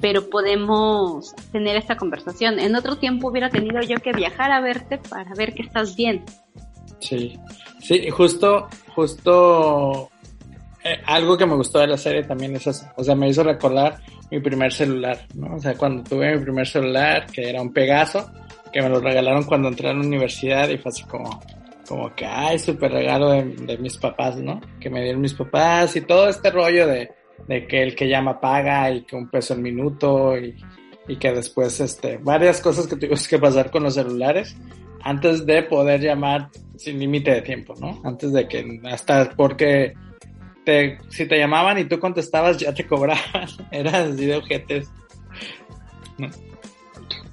pero 0.02 0.30
podemos 0.30 1.36
tener 1.52 1.76
esta 1.76 1.98
conversación. 1.98 2.60
En 2.60 2.76
otro 2.76 2.98
tiempo 2.98 3.30
hubiera 3.30 3.50
tenido 3.50 3.82
yo 3.82 3.98
que 3.98 4.12
viajar 4.12 4.52
a 4.52 4.62
verte 4.62 4.98
para 4.98 5.34
ver 5.36 5.54
que 5.54 5.62
estás 5.62 5.96
bien. 5.96 6.24
Sí, 7.00 7.38
sí, 7.80 8.10
justo, 8.10 8.68
justo 8.96 10.10
eh, 10.84 11.02
algo 11.06 11.38
que 11.38 11.46
me 11.46 11.56
gustó 11.56 11.80
de 11.80 11.88
la 11.88 11.98
serie 11.98 12.24
también 12.24 12.56
es 12.56 12.68
eso, 12.68 12.86
o 12.96 13.04
sea, 13.04 13.16
me 13.16 13.30
hizo 13.30 13.44
recordar 13.44 14.00
mi 14.32 14.40
primer 14.40 14.74
celular, 14.74 15.20
¿no? 15.36 15.56
O 15.56 15.60
sea, 15.60 15.76
cuando 15.76 16.04
tuve 16.04 16.36
mi 16.36 16.44
primer 16.44 16.68
celular, 16.68 17.28
que 17.28 17.50
era 17.50 17.62
un 17.62 17.72
Pegaso, 17.72 18.30
que 18.72 18.82
me 18.82 18.90
lo 18.90 19.00
regalaron 19.00 19.44
cuando 19.44 19.70
entré 19.70 19.90
a 19.90 19.94
la 19.94 20.00
universidad 20.00 20.70
y 20.70 20.78
fue 20.78 20.90
así 20.90 21.04
como, 21.04 21.42
como 21.88 22.14
que, 22.16 22.26
ay, 22.26 22.60
súper 22.60 22.92
regalo 22.92 23.32
de, 23.32 23.78
mis 23.80 23.98
papás, 23.98 24.38
¿no? 24.38 24.62
Que 24.80 24.90
me 24.90 25.04
dieron 25.04 25.22
mis 25.22 25.34
papás 25.34 25.96
y 25.96 26.02
todo 26.02 26.28
este 26.28 26.52
rollo 26.52 26.88
de, 26.88 27.12
de 27.48 27.68
que 27.68 27.84
el 27.84 27.96
que 27.96 28.10
llama 28.10 28.40
paga 28.40 28.92
y 28.92 29.04
que 29.04 29.16
un 29.16 29.30
peso 29.30 29.54
al 29.54 29.62
minuto 29.62 30.38
y, 30.38 30.56
y 31.08 31.16
que 31.18 31.32
después, 31.32 31.80
este, 31.80 32.18
varias 32.18 32.62
cosas 32.62 32.88
que 32.88 32.96
tuvimos 32.96 33.28
que 33.28 33.40
pasar 33.40 33.72
con 33.72 33.84
los 33.84 33.94
celulares 33.94 34.56
antes 35.08 35.46
de 35.46 35.64
poder 35.64 36.02
llamar 36.02 36.50
sin 36.76 37.00
límite 37.00 37.32
de 37.32 37.42
tiempo, 37.42 37.74
¿no? 37.80 38.02
Antes 38.04 38.34
de 38.34 38.46
que 38.46 38.82
hasta 38.92 39.30
porque 39.38 39.94
te, 40.66 40.98
si 41.10 41.26
te 41.26 41.38
llamaban 41.38 41.78
y 41.78 41.86
tú 41.86 41.98
contestabas 41.98 42.58
ya 42.58 42.74
te 42.74 42.86
cobraban, 42.86 43.48
eran 43.72 44.12
así 44.12 44.26
de 44.26 44.36
ojetes. 44.36 44.92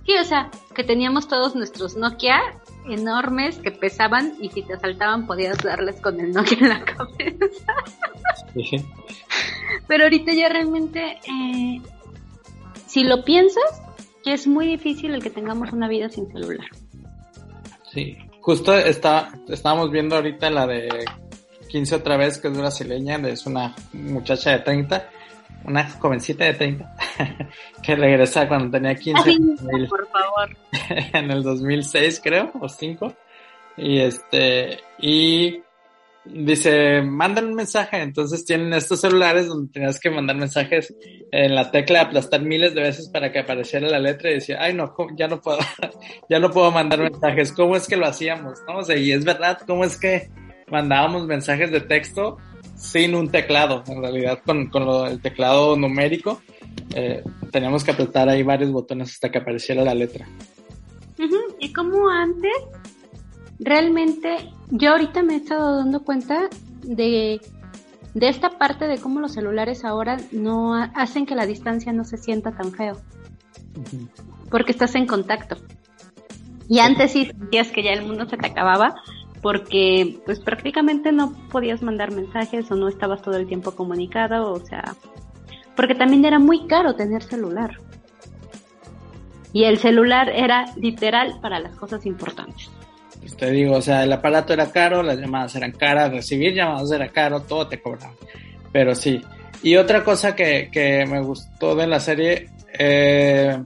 Sí, 0.06 0.16
o 0.20 0.24
sea, 0.24 0.50
que 0.72 0.84
teníamos 0.84 1.26
todos 1.26 1.56
nuestros 1.56 1.96
Nokia 1.96 2.40
enormes 2.88 3.58
que 3.58 3.72
pesaban 3.72 4.34
y 4.40 4.50
si 4.50 4.62
te 4.62 4.74
asaltaban 4.74 5.26
podías 5.26 5.58
darles 5.58 6.00
con 6.00 6.20
el 6.20 6.32
Nokia 6.32 6.58
en 6.60 6.68
la 6.68 6.84
cabeza. 6.84 7.74
Sí. 8.54 8.76
Pero 9.88 10.04
ahorita 10.04 10.32
ya 10.32 10.48
realmente, 10.48 11.18
eh, 11.28 11.80
si 12.86 13.02
lo 13.02 13.24
piensas, 13.24 13.82
ya 14.24 14.32
es 14.32 14.46
muy 14.46 14.68
difícil 14.68 15.12
el 15.12 15.24
que 15.24 15.30
tengamos 15.30 15.72
una 15.72 15.88
vida 15.88 16.08
sin 16.08 16.30
celular. 16.30 16.68
Sí, 17.94 18.18
justo 18.40 18.76
está, 18.76 19.30
estábamos 19.48 19.92
viendo 19.92 20.16
ahorita 20.16 20.50
la 20.50 20.66
de 20.66 21.04
15 21.68 21.94
otra 21.94 22.16
vez, 22.16 22.38
que 22.38 22.48
es 22.48 22.58
brasileña, 22.58 23.14
es 23.28 23.46
una 23.46 23.72
muchacha 23.92 24.50
de 24.50 24.58
30, 24.58 25.10
una 25.64 25.88
jovencita 25.88 26.44
de 26.44 26.54
30, 26.54 26.96
que 27.84 27.94
regresa 27.94 28.48
cuando 28.48 28.68
tenía 28.72 28.96
15. 28.96 29.36
por 29.88 30.08
favor. 30.08 30.56
en 31.12 31.30
el 31.30 31.44
2006 31.44 32.20
creo, 32.20 32.50
o 32.60 32.68
5. 32.68 33.14
Y 33.76 34.00
este, 34.00 34.80
y 34.98 35.62
dice, 36.24 37.02
mandan 37.02 37.46
un 37.46 37.54
mensaje, 37.54 38.00
entonces 38.00 38.44
tienen 38.44 38.72
estos 38.72 39.00
celulares 39.00 39.46
donde 39.46 39.72
tenías 39.72 40.00
que 40.00 40.10
mandar 40.10 40.36
mensajes 40.36 40.94
en 41.30 41.54
la 41.54 41.70
tecla 41.70 42.02
aplastar 42.02 42.42
miles 42.42 42.74
de 42.74 42.82
veces 42.82 43.08
para 43.08 43.30
que 43.30 43.40
apareciera 43.40 43.88
la 43.88 43.98
letra 43.98 44.30
y 44.30 44.34
decía, 44.34 44.58
ay 44.60 44.74
no, 44.74 44.94
ya 45.16 45.28
no 45.28 45.40
puedo, 45.40 45.58
ya 46.30 46.38
no 46.38 46.50
puedo 46.50 46.70
mandar 46.70 47.00
mensajes, 47.00 47.52
¿cómo 47.52 47.76
es 47.76 47.86
que 47.86 47.96
lo 47.96 48.06
hacíamos? 48.06 48.60
¿No? 48.66 48.78
O 48.78 48.82
sea, 48.82 48.96
y 48.96 49.12
es 49.12 49.24
verdad, 49.24 49.58
¿cómo 49.66 49.84
es 49.84 49.98
que 49.98 50.30
mandábamos 50.70 51.26
mensajes 51.26 51.70
de 51.70 51.80
texto 51.80 52.38
sin 52.76 53.14
un 53.14 53.30
teclado? 53.30 53.84
En 53.86 54.00
realidad, 54.00 54.40
con, 54.44 54.68
con 54.68 54.86
lo, 54.86 55.06
el 55.06 55.20
teclado 55.20 55.76
numérico, 55.76 56.40
eh, 56.94 57.22
teníamos 57.50 57.84
que 57.84 57.90
apretar 57.90 58.28
ahí 58.28 58.42
varios 58.42 58.70
botones 58.70 59.12
hasta 59.12 59.30
que 59.30 59.38
apareciera 59.38 59.84
la 59.84 59.94
letra. 59.94 60.26
Y 61.60 61.72
como 61.72 62.08
antes 62.10 62.52
realmente 63.58 64.50
yo 64.70 64.92
ahorita 64.92 65.22
me 65.22 65.34
he 65.34 65.36
estado 65.36 65.78
dando 65.78 66.04
cuenta 66.04 66.48
de, 66.82 67.40
de 68.14 68.28
esta 68.28 68.50
parte 68.58 68.86
de 68.86 68.98
cómo 68.98 69.20
los 69.20 69.32
celulares 69.32 69.84
ahora 69.84 70.16
no 70.32 70.74
hacen 70.74 71.26
que 71.26 71.34
la 71.34 71.46
distancia 71.46 71.92
no 71.92 72.04
se 72.04 72.16
sienta 72.16 72.52
tan 72.52 72.72
feo. 72.72 72.96
Porque 74.50 74.72
estás 74.72 74.94
en 74.94 75.06
contacto. 75.06 75.56
Y 76.68 76.78
antes 76.78 77.12
sí 77.12 77.26
sentías 77.26 77.70
que 77.70 77.82
ya 77.82 77.92
el 77.92 78.06
mundo 78.06 78.26
se 78.28 78.36
te 78.36 78.46
acababa 78.46 78.96
porque 79.42 80.22
pues 80.24 80.40
prácticamente 80.40 81.12
no 81.12 81.34
podías 81.50 81.82
mandar 81.82 82.12
mensajes 82.12 82.70
o 82.70 82.76
no 82.76 82.88
estabas 82.88 83.20
todo 83.20 83.36
el 83.36 83.46
tiempo 83.46 83.72
comunicado, 83.72 84.50
o 84.50 84.64
sea, 84.64 84.96
porque 85.76 85.94
también 85.94 86.24
era 86.24 86.38
muy 86.38 86.66
caro 86.66 86.94
tener 86.94 87.22
celular. 87.22 87.78
Y 89.52 89.64
el 89.64 89.76
celular 89.76 90.30
era 90.30 90.64
literal 90.76 91.38
para 91.42 91.60
las 91.60 91.76
cosas 91.76 92.06
importantes. 92.06 92.70
Pues 93.24 93.38
te 93.38 93.50
digo, 93.50 93.76
o 93.76 93.80
sea, 93.80 94.04
el 94.04 94.12
aparato 94.12 94.52
era 94.52 94.70
caro, 94.70 95.02
las 95.02 95.18
llamadas 95.18 95.56
eran 95.56 95.72
caras, 95.72 96.12
recibir 96.12 96.52
llamadas 96.52 96.92
era 96.92 97.08
caro, 97.08 97.40
todo 97.40 97.66
te 97.66 97.80
cobraba. 97.80 98.12
Pero 98.70 98.94
sí. 98.94 99.18
Y 99.62 99.76
otra 99.76 100.04
cosa 100.04 100.36
que, 100.36 100.68
que 100.70 101.06
me 101.06 101.22
gustó 101.22 101.74
de 101.74 101.86
la 101.86 102.00
serie, 102.00 102.50
eh, 102.78 103.58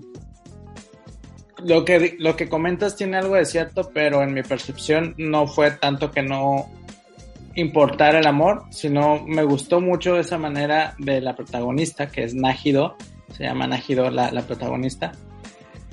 lo, 1.64 1.84
que, 1.84 2.14
lo 2.20 2.36
que 2.36 2.48
comentas 2.48 2.94
tiene 2.94 3.16
algo 3.16 3.34
de 3.34 3.46
cierto, 3.46 3.90
pero 3.92 4.22
en 4.22 4.32
mi 4.32 4.44
percepción 4.44 5.16
no 5.18 5.48
fue 5.48 5.72
tanto 5.72 6.12
que 6.12 6.22
no 6.22 6.70
importara 7.56 8.20
el 8.20 8.28
amor, 8.28 8.62
sino 8.70 9.24
me 9.26 9.42
gustó 9.42 9.80
mucho 9.80 10.20
esa 10.20 10.38
manera 10.38 10.94
de 10.98 11.20
la 11.20 11.34
protagonista, 11.34 12.06
que 12.06 12.22
es 12.22 12.32
Najido, 12.32 12.94
se 13.36 13.42
llama 13.42 13.66
Najido 13.66 14.08
la, 14.08 14.30
la 14.30 14.42
protagonista, 14.42 15.10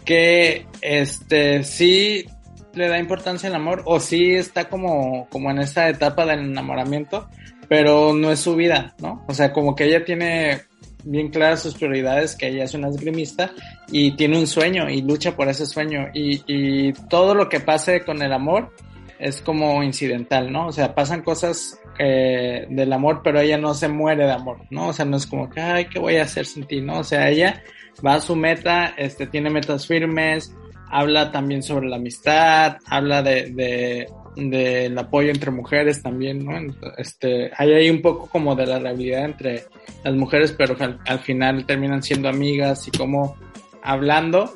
que 0.06 0.68
este 0.82 1.64
sí 1.64 2.28
le 2.76 2.88
da 2.88 3.00
importancia 3.00 3.50
al 3.50 3.56
amor 3.56 3.82
o 3.86 4.00
sí 4.00 4.36
está 4.36 4.70
como, 4.70 5.28
como 5.30 5.52
en 5.52 5.60
esa 5.60 5.90
etapa 5.90 6.26
del 6.26 6.40
enamoramiento, 6.40 7.30
pero 7.68 8.14
no 8.14 8.32
es 8.32 8.40
su 8.40 8.56
vida, 8.56 8.96
¿no? 9.00 9.24
O 9.28 9.34
sea, 9.34 9.52
como 9.52 9.76
que 9.76 9.86
ella 9.86 10.06
tiene 10.06 10.62
bien 11.04 11.30
claras 11.30 11.62
sus 11.62 11.76
prioridades, 11.76 12.36
que 12.36 12.48
ella 12.48 12.64
es 12.64 12.74
una 12.74 12.90
esgrimista 12.90 13.52
y 13.90 14.16
tiene 14.16 14.40
un 14.40 14.48
sueño 14.48 14.90
y 14.90 15.02
lucha 15.02 15.36
por 15.36 15.48
ese 15.48 15.66
sueño 15.66 16.08
y, 16.14 16.42
y 16.48 16.94
todo 17.10 17.36
lo 17.36 17.48
que 17.48 17.60
pase 17.60 18.04
con 18.04 18.22
el 18.22 18.34
amor 18.34 18.72
es 19.20 19.42
como 19.42 19.82
incidental, 19.84 20.52
¿no? 20.52 20.68
O 20.68 20.72
sea, 20.72 20.94
pasan 20.94 21.22
cosas 21.22 21.80
eh, 21.98 22.66
del 22.70 22.92
amor, 22.92 23.22
pero 23.24 23.40
ella 23.40 23.58
no 23.58 23.74
se 23.74 23.88
muere 23.88 24.26
de 24.26 24.32
amor, 24.32 24.60
¿no? 24.70 24.90
O 24.90 24.94
sea, 24.94 25.06
no 25.06 25.18
es 25.18 25.26
como 25.26 25.50
que, 25.50 25.62
ay, 25.62 25.86
¿qué 25.86 26.00
voy 26.00 26.18
a 26.18 26.24
hacer 26.24 26.46
sin 26.46 26.66
ti? 26.66 26.82
¿No? 26.82 27.00
O 27.00 27.04
sea, 27.04 27.30
ella 27.30 27.64
va 28.06 28.16
a 28.16 28.22
su 28.22 28.36
meta, 28.36 28.94
este, 28.98 29.28
tiene 29.28 29.50
metas 29.50 29.88
firmes, 29.88 30.54
habla 30.90 31.32
también 31.32 31.64
sobre 31.64 31.88
la 31.88 31.98
amistad, 31.98 32.78
habla 32.88 33.22
de, 33.22 33.52
de 33.52 34.08
del 34.36 34.98
apoyo 34.98 35.32
entre 35.32 35.52
mujeres 35.52 36.02
también, 36.02 36.46
¿no? 36.46 36.54
Este, 36.98 37.52
hay 37.56 37.74
ahí 37.74 37.90
un 37.90 38.02
poco 38.02 38.28
como 38.28 38.56
de 38.56 38.66
la 38.66 38.80
realidad 38.80 39.26
entre 39.26 39.66
las 40.04 40.14
mujeres, 40.14 40.52
pero 40.52 40.76
al, 41.06 41.20
final 41.20 41.66
terminan 41.66 42.04
siendo 42.04 42.28
amigas 42.28 42.88
y 42.88 42.92
como 42.92 43.38
hablando 43.82 44.54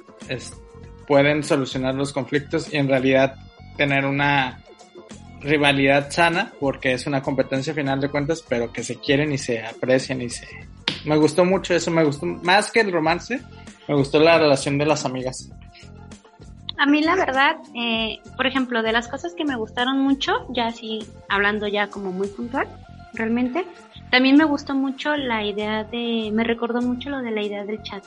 pueden 1.07 1.43
solucionar 1.43 1.95
los 1.95 2.11
conflictos 2.11 2.71
y 2.73 2.77
en 2.77 2.87
realidad 2.87 3.35
tener 3.77 4.05
una 4.05 4.61
rivalidad 5.41 6.11
sana, 6.11 6.51
porque 6.59 6.93
es 6.93 7.07
una 7.07 7.21
competencia 7.21 7.73
final 7.73 8.01
de 8.01 8.09
cuentas, 8.09 8.43
pero 8.47 8.71
que 8.73 8.83
se 8.83 8.97
quieren 8.97 9.31
y 9.31 9.37
se 9.37 9.63
aprecian 9.63 10.21
y 10.21 10.29
se, 10.29 10.45
me 11.05 11.15
gustó 11.17 11.45
mucho 11.45 11.73
eso, 11.73 11.89
me 11.89 12.03
gustó 12.03 12.25
más 12.25 12.71
que 12.71 12.81
el 12.81 12.91
romance, 12.91 13.39
me 13.87 13.95
gustó 13.95 14.19
la 14.19 14.37
relación 14.37 14.77
de 14.77 14.85
las 14.85 15.05
amigas. 15.05 15.49
A 16.79 16.85
mí 16.85 17.01
la 17.01 17.15
verdad, 17.15 17.57
eh, 17.75 18.21
por 18.37 18.47
ejemplo, 18.47 18.81
de 18.81 18.93
las 18.93 19.09
cosas 19.09 19.33
que 19.35 19.43
me 19.43 19.57
gustaron 19.57 19.99
mucho, 19.99 20.45
ya 20.49 20.67
así 20.67 20.99
hablando 21.27 21.67
ya 21.67 21.89
como 21.89 22.13
muy 22.13 22.29
puntual, 22.29 22.67
realmente, 23.13 23.65
también 24.11 24.37
me 24.37 24.45
gustó 24.45 24.73
mucho 24.75 25.17
la 25.17 25.43
idea 25.43 25.83
de, 25.83 26.31
me 26.33 26.45
recordó 26.45 26.81
mucho 26.81 27.09
lo 27.09 27.21
de 27.21 27.31
la 27.31 27.41
idea 27.41 27.65
del 27.65 27.83
chat, 27.83 28.05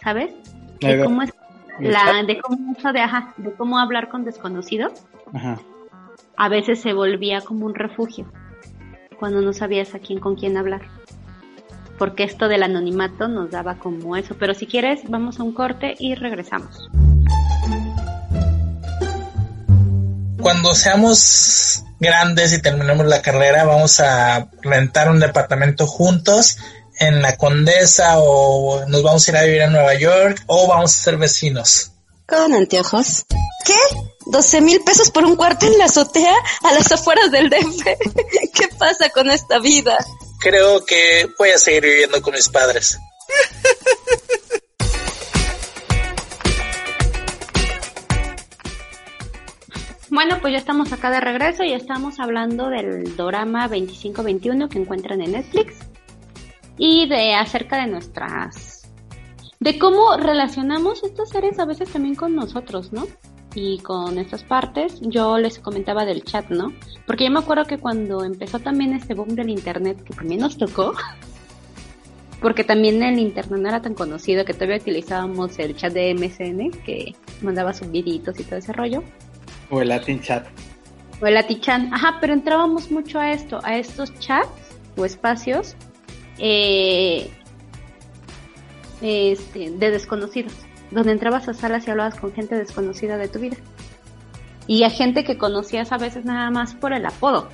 ¿sabes? 0.00 0.32
De 0.80 1.02
cómo 1.02 1.22
es 1.22 1.34
la, 1.80 2.22
de 2.22 2.38
cómo 2.38 2.76
de, 2.92 3.00
ajá, 3.00 3.34
de 3.36 3.52
cómo 3.54 3.80
hablar 3.80 4.08
con 4.08 4.24
desconocidos. 4.24 4.92
Ajá. 5.34 5.58
A 6.36 6.48
veces 6.48 6.80
se 6.80 6.92
volvía 6.92 7.40
como 7.40 7.66
un 7.66 7.74
refugio 7.74 8.30
cuando 9.18 9.40
no 9.40 9.52
sabías 9.52 9.96
a 9.96 9.98
quién 9.98 10.20
con 10.20 10.36
quién 10.36 10.56
hablar. 10.56 10.82
Porque 11.98 12.22
esto 12.22 12.46
del 12.46 12.62
anonimato 12.62 13.26
nos 13.26 13.50
daba 13.50 13.74
como 13.74 14.14
eso. 14.14 14.36
Pero 14.38 14.54
si 14.54 14.66
quieres, 14.66 15.02
vamos 15.10 15.40
a 15.40 15.42
un 15.42 15.52
corte 15.52 15.96
y 15.98 16.14
regresamos. 16.14 16.88
Cuando 20.40 20.74
seamos 20.74 21.82
grandes 21.98 22.52
y 22.52 22.62
terminemos 22.62 23.06
la 23.06 23.22
carrera, 23.22 23.64
vamos 23.64 24.00
a 24.00 24.48
rentar 24.62 25.10
un 25.10 25.18
departamento 25.18 25.86
juntos 25.86 26.56
en 27.00 27.22
la 27.22 27.36
Condesa 27.36 28.18
o 28.18 28.84
nos 28.86 29.02
vamos 29.02 29.26
a 29.26 29.30
ir 29.30 29.36
a 29.36 29.42
vivir 29.42 29.62
a 29.62 29.66
Nueva 29.68 29.94
York 29.94 30.42
o 30.46 30.66
vamos 30.66 30.96
a 30.96 31.02
ser 31.02 31.16
vecinos. 31.16 31.92
Con 32.26 32.52
anteojos. 32.52 33.24
¿Qué? 33.64 33.78
¿12 34.26 34.60
mil 34.60 34.80
pesos 34.82 35.10
por 35.10 35.24
un 35.24 35.36
cuarto 35.36 35.66
en 35.66 35.78
la 35.78 35.86
azotea 35.86 36.34
a 36.62 36.72
las 36.72 36.90
afueras 36.92 37.30
del 37.30 37.48
DF? 37.50 37.84
¿Qué 38.54 38.68
pasa 38.78 39.08
con 39.10 39.30
esta 39.30 39.58
vida? 39.58 39.96
Creo 40.40 40.84
que 40.84 41.28
voy 41.38 41.50
a 41.50 41.58
seguir 41.58 41.82
viviendo 41.82 42.20
con 42.22 42.34
mis 42.34 42.48
padres. 42.48 42.98
Bueno, 50.18 50.38
pues 50.40 50.52
ya 50.52 50.58
estamos 50.58 50.92
acá 50.92 51.12
de 51.12 51.20
regreso 51.20 51.62
y 51.62 51.72
estamos 51.72 52.18
hablando 52.18 52.70
del 52.70 53.16
drama 53.16 53.68
2521 53.68 54.68
que 54.68 54.80
encuentran 54.80 55.22
en 55.22 55.30
Netflix 55.30 55.76
y 56.76 57.08
de 57.08 57.34
acerca 57.34 57.76
de 57.76 57.86
nuestras 57.86 58.90
de 59.60 59.78
cómo 59.78 60.16
relacionamos 60.16 61.04
estas 61.04 61.28
series 61.28 61.60
a 61.60 61.66
veces 61.66 61.92
también 61.92 62.16
con 62.16 62.34
nosotros, 62.34 62.92
¿no? 62.92 63.06
Y 63.54 63.78
con 63.78 64.18
estas 64.18 64.42
partes, 64.42 64.98
yo 65.02 65.38
les 65.38 65.60
comentaba 65.60 66.04
del 66.04 66.24
chat, 66.24 66.50
¿no? 66.50 66.72
Porque 67.06 67.22
yo 67.22 67.30
me 67.30 67.38
acuerdo 67.38 67.66
que 67.66 67.78
cuando 67.78 68.24
empezó 68.24 68.58
también 68.58 68.94
este 68.94 69.14
boom 69.14 69.36
del 69.36 69.50
internet, 69.50 70.02
que 70.02 70.14
también 70.14 70.40
nos 70.40 70.58
tocó, 70.58 70.94
porque 72.42 72.64
también 72.64 73.00
el 73.04 73.20
internet 73.20 73.60
no 73.60 73.68
era 73.68 73.82
tan 73.82 73.94
conocido 73.94 74.44
que 74.44 74.52
todavía 74.52 74.78
utilizábamos 74.78 75.56
el 75.60 75.76
chat 75.76 75.92
de 75.92 76.12
MSN, 76.12 76.82
que 76.84 77.14
mandaba 77.40 77.72
sus 77.72 77.88
viditos 77.88 78.40
y 78.40 78.42
todo 78.42 78.56
ese 78.56 78.72
rollo. 78.72 79.04
O 79.70 79.80
el 79.82 79.88
Latin 79.88 80.20
Chat. 80.20 80.46
O 81.20 81.26
el 81.26 81.34
Latin 81.34 81.60
Chat, 81.60 81.92
ajá, 81.92 82.18
pero 82.20 82.32
entrábamos 82.32 82.90
mucho 82.90 83.18
a 83.20 83.32
esto, 83.32 83.60
a 83.62 83.76
estos 83.76 84.16
chats 84.18 84.48
o 84.96 85.04
espacios 85.04 85.76
eh, 86.38 87.30
este, 89.00 89.70
de 89.70 89.90
desconocidos, 89.90 90.54
donde 90.90 91.12
entrabas 91.12 91.48
a 91.48 91.54
salas 91.54 91.86
y 91.86 91.90
hablabas 91.90 92.16
con 92.16 92.32
gente 92.32 92.56
desconocida 92.56 93.16
de 93.16 93.28
tu 93.28 93.38
vida. 93.38 93.56
Y 94.66 94.84
a 94.84 94.90
gente 94.90 95.24
que 95.24 95.38
conocías 95.38 95.92
a 95.92 95.98
veces 95.98 96.24
nada 96.24 96.50
más 96.50 96.74
por 96.74 96.92
el 96.92 97.06
apodo, 97.06 97.48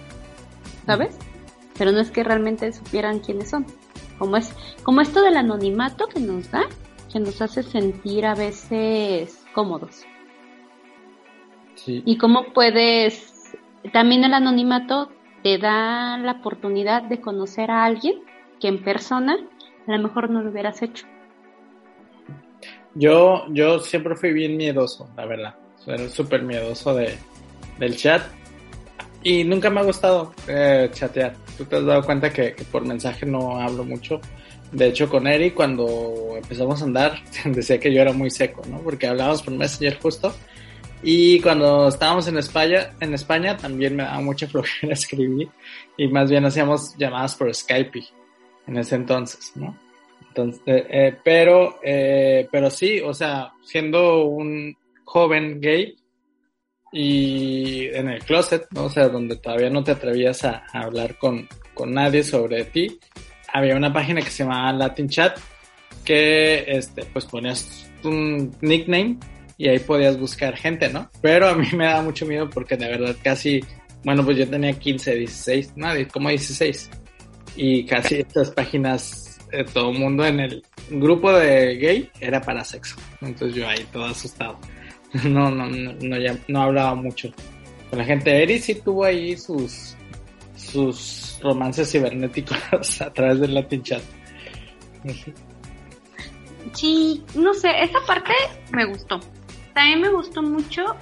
¿sabes? 0.86 1.16
Pero 1.78 1.92
no 1.92 2.00
es 2.00 2.10
que 2.10 2.24
realmente 2.24 2.72
supieran 2.72 3.20
quiénes 3.20 3.50
son. 3.50 3.66
Como 4.18 4.36
es, 4.36 4.52
como 4.82 5.00
esto 5.00 5.22
del 5.22 5.36
anonimato 5.36 6.06
que 6.06 6.20
nos 6.20 6.50
da, 6.50 6.62
que 7.12 7.20
nos 7.20 7.40
hace 7.42 7.62
sentir 7.62 8.26
a 8.26 8.34
veces 8.34 9.38
cómodos. 9.54 10.04
Y 11.86 12.16
cómo 12.18 12.52
puedes, 12.52 13.52
también 13.92 14.24
el 14.24 14.34
anonimato 14.34 15.10
te 15.42 15.58
da 15.58 16.16
la 16.18 16.32
oportunidad 16.32 17.02
de 17.02 17.20
conocer 17.20 17.70
a 17.70 17.84
alguien 17.84 18.22
que 18.60 18.68
en 18.68 18.82
persona 18.82 19.36
a 19.86 19.96
lo 19.96 20.02
mejor 20.02 20.30
no 20.30 20.42
lo 20.42 20.50
hubieras 20.50 20.82
hecho. 20.82 21.06
Yo, 22.94 23.44
yo 23.50 23.80
siempre 23.80 24.16
fui 24.16 24.32
bien 24.32 24.56
miedoso, 24.56 25.10
la 25.16 25.26
verdad. 25.26 25.54
Soy 25.76 26.08
súper 26.08 26.42
miedoso 26.42 26.94
de, 26.94 27.18
del 27.78 27.96
chat. 27.96 28.22
Y 29.22 29.42
nunca 29.44 29.70
me 29.70 29.80
ha 29.80 29.84
gustado 29.84 30.32
eh, 30.46 30.88
chatear. 30.92 31.34
Tú 31.56 31.64
te 31.64 31.76
has 31.76 31.84
dado 31.84 32.02
cuenta 32.02 32.30
que, 32.30 32.54
por 32.70 32.86
mensaje 32.86 33.26
no 33.26 33.60
hablo 33.60 33.84
mucho. 33.84 34.20
De 34.70 34.88
hecho, 34.88 35.08
con 35.08 35.26
Eri, 35.26 35.50
cuando 35.50 36.34
empezamos 36.36 36.80
a 36.82 36.84
andar, 36.84 37.18
decía 37.46 37.78
que 37.78 37.92
yo 37.92 38.00
era 38.00 38.12
muy 38.12 38.30
seco, 38.30 38.62
¿no? 38.68 38.78
Porque 38.78 39.06
hablábamos 39.06 39.42
por 39.42 39.54
Messenger 39.54 39.98
justo. 40.00 40.34
Y 41.06 41.38
cuando 41.40 41.88
estábamos 41.88 42.26
en 42.28 42.38
España, 42.38 42.94
en 42.98 43.12
España 43.12 43.58
también 43.58 43.94
me 43.94 44.04
daba 44.04 44.22
mucha 44.22 44.46
flojera 44.48 44.94
escribir. 44.94 45.48
Y 45.98 46.08
más 46.08 46.30
bien 46.30 46.46
hacíamos 46.46 46.96
llamadas 46.96 47.34
por 47.34 47.54
Skype 47.54 48.02
en 48.66 48.78
ese 48.78 48.96
entonces, 48.96 49.52
¿no? 49.54 49.78
Entonces, 50.28 50.62
eh, 50.66 50.86
eh, 50.88 51.16
pero, 51.22 51.78
eh, 51.82 52.48
pero 52.50 52.70
sí, 52.70 53.00
o 53.00 53.12
sea, 53.12 53.52
siendo 53.62 54.24
un 54.24 54.74
joven 55.04 55.60
gay 55.60 55.94
y 56.90 57.86
en 57.88 58.08
el 58.08 58.24
closet, 58.24 58.66
¿no? 58.70 58.84
O 58.84 58.90
sea, 58.90 59.08
donde 59.10 59.36
todavía 59.36 59.68
no 59.68 59.84
te 59.84 59.92
atrevías 59.92 60.42
a, 60.44 60.64
hablar 60.72 61.18
con, 61.18 61.46
con, 61.74 61.92
nadie 61.92 62.24
sobre 62.24 62.64
ti, 62.64 62.98
había 63.52 63.76
una 63.76 63.92
página 63.92 64.22
que 64.22 64.30
se 64.30 64.42
llamaba 64.42 64.72
Latin 64.72 65.08
Chat 65.08 65.38
que, 66.02 66.64
este, 66.66 67.04
pues 67.04 67.26
ponías 67.26 67.90
un 68.02 68.56
nickname 68.62 69.18
y 69.56 69.68
ahí 69.68 69.78
podías 69.78 70.18
buscar 70.18 70.56
gente, 70.56 70.88
¿no? 70.88 71.10
Pero 71.20 71.48
a 71.48 71.54
mí 71.54 71.66
me 71.72 71.86
da 71.86 72.02
mucho 72.02 72.26
miedo 72.26 72.48
porque 72.50 72.76
de 72.76 72.88
verdad 72.88 73.16
casi, 73.22 73.64
bueno, 74.04 74.24
pues 74.24 74.38
yo 74.38 74.48
tenía 74.48 74.72
15, 74.72 75.14
16, 75.14 75.72
nadie, 75.76 76.08
como 76.08 76.28
16 76.28 76.90
y 77.56 77.84
casi 77.84 78.16
estas 78.16 78.50
páginas, 78.50 79.38
eh, 79.52 79.64
todo 79.64 79.90
el 79.90 79.98
mundo 79.98 80.26
en 80.26 80.40
el 80.40 80.62
grupo 80.90 81.32
de 81.32 81.76
gay 81.76 82.10
era 82.20 82.40
para 82.40 82.64
sexo. 82.64 82.96
Entonces 83.20 83.56
yo 83.56 83.68
ahí 83.68 83.86
todo 83.92 84.04
asustado. 84.04 84.58
No, 85.22 85.48
no, 85.48 85.68
no, 85.68 85.92
no, 85.92 86.18
ya, 86.18 86.36
no 86.48 86.62
hablaba 86.62 86.96
mucho 86.96 87.32
con 87.88 88.00
la 88.00 88.04
gente. 88.04 88.42
Eri 88.42 88.58
sí 88.58 88.74
tuvo 88.74 89.04
ahí 89.04 89.36
sus, 89.36 89.96
sus 90.56 91.38
romances 91.40 91.92
cibernéticos 91.92 92.58
a 93.00 93.12
través 93.12 93.38
del 93.38 93.54
Latin 93.54 93.82
Chat. 93.84 94.02
Sí, 96.72 97.22
no 97.36 97.54
sé, 97.54 97.70
esa 97.80 98.00
parte 98.08 98.32
me 98.72 98.86
gustó. 98.86 99.20
También 99.74 100.00
me 100.00 100.08
gustó 100.08 100.42
mucho, 100.42 100.96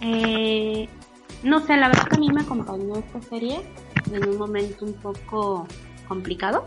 eh, 0.00 0.88
no 1.42 1.60
sé, 1.60 1.76
la 1.76 1.88
verdad 1.88 2.08
que 2.08 2.16
a 2.16 2.18
mí 2.18 2.30
me 2.30 2.40
acompañó 2.40 2.96
esta 2.96 3.20
serie 3.22 3.60
en 4.12 4.28
un 4.28 4.38
momento 4.38 4.84
un 4.84 4.94
poco 4.94 5.66
complicado, 6.08 6.64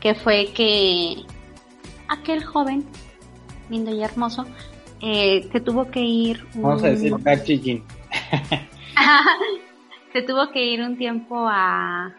que 0.00 0.14
fue 0.14 0.50
que 0.54 1.16
aquel 2.08 2.44
joven, 2.44 2.84
lindo 3.70 3.90
y 3.90 4.02
hermoso, 4.02 4.46
eh, 5.00 5.48
se 5.50 5.60
tuvo 5.60 5.90
que 5.90 6.00
ir... 6.00 6.46
Vamos 6.54 6.84
a 6.84 6.90
decir 6.90 7.14
se 10.12 10.22
tuvo 10.22 10.50
que 10.50 10.64
ir 10.64 10.82
un 10.82 10.96
tiempo 10.96 11.46
a 11.48 12.14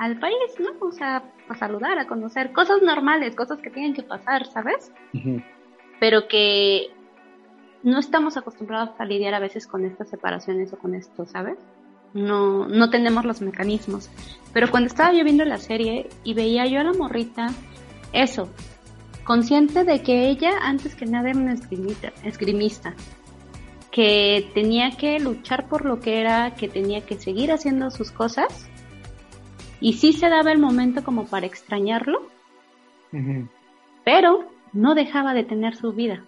al 0.00 0.18
país, 0.18 0.34
¿no? 0.58 0.86
O 0.86 0.92
sea, 0.92 1.22
a 1.48 1.54
saludar, 1.56 1.98
a 1.98 2.06
conocer 2.06 2.52
cosas 2.52 2.80
normales, 2.80 3.36
cosas 3.36 3.60
que 3.60 3.68
tienen 3.68 3.92
que 3.92 4.02
pasar, 4.02 4.46
¿sabes? 4.46 4.90
Pero 6.00 6.26
que 6.26 6.88
no 7.84 8.00
estamos 8.00 8.36
acostumbrados 8.36 8.90
a 8.98 9.04
lidiar 9.04 9.34
a 9.34 9.38
veces 9.38 9.66
con 9.66 9.84
estas 9.84 10.08
separaciones 10.08 10.72
o 10.72 10.78
con 10.78 10.94
esto, 10.94 11.26
¿sabes? 11.26 11.58
no, 12.12 12.66
no 12.66 12.90
tenemos 12.90 13.24
los 13.24 13.40
mecanismos. 13.40 14.10
Pero 14.52 14.70
cuando 14.70 14.88
estaba 14.88 15.12
yo 15.12 15.24
viendo 15.24 15.44
la 15.44 15.58
serie 15.58 16.08
y 16.24 16.34
veía 16.34 16.66
yo 16.66 16.80
a 16.80 16.84
la 16.84 16.92
morrita, 16.92 17.48
eso, 18.12 18.48
consciente 19.24 19.84
de 19.84 20.02
que 20.02 20.28
ella 20.28 20.52
antes 20.62 20.94
que 20.94 21.06
nada 21.06 21.30
era 21.30 21.38
una 21.38 21.52
esgrimista, 21.52 22.12
esgrimista, 22.24 22.94
que 23.90 24.50
tenía 24.54 24.90
que 24.92 25.18
luchar 25.18 25.68
por 25.68 25.84
lo 25.84 26.00
que 26.00 26.20
era, 26.20 26.54
que 26.54 26.68
tenía 26.68 27.04
que 27.04 27.16
seguir 27.16 27.52
haciendo 27.52 27.90
sus 27.90 28.10
cosas, 28.10 28.68
y 29.80 29.94
sí 29.94 30.12
se 30.12 30.28
daba 30.28 30.52
el 30.52 30.58
momento 30.58 31.02
como 31.02 31.26
para 31.26 31.46
extrañarlo, 31.46 32.28
pero 34.04 34.49
no 34.72 34.94
dejaba 34.94 35.34
de 35.34 35.44
tener 35.44 35.76
su 35.76 35.92
vida 35.92 36.24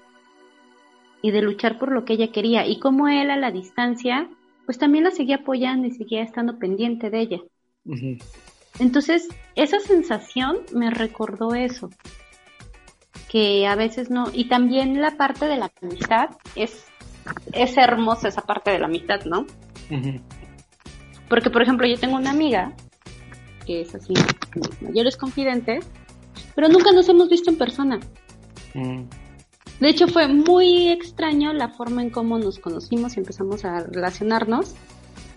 y 1.23 1.31
de 1.31 1.43
luchar 1.43 1.79
por 1.79 1.93
lo 1.93 2.05
que 2.05 2.15
ella 2.15 2.33
quería, 2.33 2.67
y 2.67 2.79
como 2.79 3.09
él 3.09 3.31
a 3.31 3.37
la 3.37 3.51
distancia 3.51 4.29
pues 4.67 4.79
también 4.79 5.05
la 5.05 5.11
seguía 5.11 5.37
apoyando 5.37 5.87
y 5.87 5.91
seguía 5.91 6.23
estando 6.23 6.59
pendiente 6.59 7.11
de 7.11 7.21
ella. 7.21 7.39
Entonces, 8.79 9.29
esa 9.55 9.81
sensación 9.81 10.59
me 10.73 10.91
recordó 10.91 11.55
eso, 11.55 11.91
que 13.29 13.67
a 13.67 13.75
veces 13.75 14.11
no, 14.11 14.27
y 14.33 14.45
también 14.45 15.01
la 15.01 15.17
parte 15.17 15.47
de 15.47 15.57
la 15.57 15.71
amistad, 15.83 16.31
es, 16.55 16.87
es 17.53 17.77
hermosa 17.77 18.29
esa 18.29 18.43
parte 18.43 18.71
de 18.71 18.79
la 18.79 18.87
amistad, 18.87 19.25
¿no? 19.25 19.47
Porque, 21.29 21.51
por 21.51 21.63
ejemplo, 21.63 21.87
yo 21.87 21.99
tengo 21.99 22.17
una 22.17 22.31
amiga 22.31 22.73
que 23.67 23.83
es 23.83 23.95
así, 23.95 24.15
mis 24.55 24.83
mayores 24.83 25.17
confidentes, 25.17 25.87
pero 26.55 26.69
nunca 26.69 26.93
nos 26.93 27.09
hemos 27.09 27.29
visto 27.29 27.51
en 27.51 27.57
persona. 27.57 28.01
Mm. 28.75 29.03
De 29.81 29.89
hecho, 29.89 30.07
fue 30.07 30.29
muy 30.29 30.89
extraño 30.89 31.53
la 31.53 31.69
forma 31.69 32.03
en 32.03 32.11
cómo 32.11 32.39
nos 32.39 32.59
conocimos 32.59 33.17
y 33.17 33.21
empezamos 33.21 33.65
a 33.65 33.81
relacionarnos, 33.81 34.75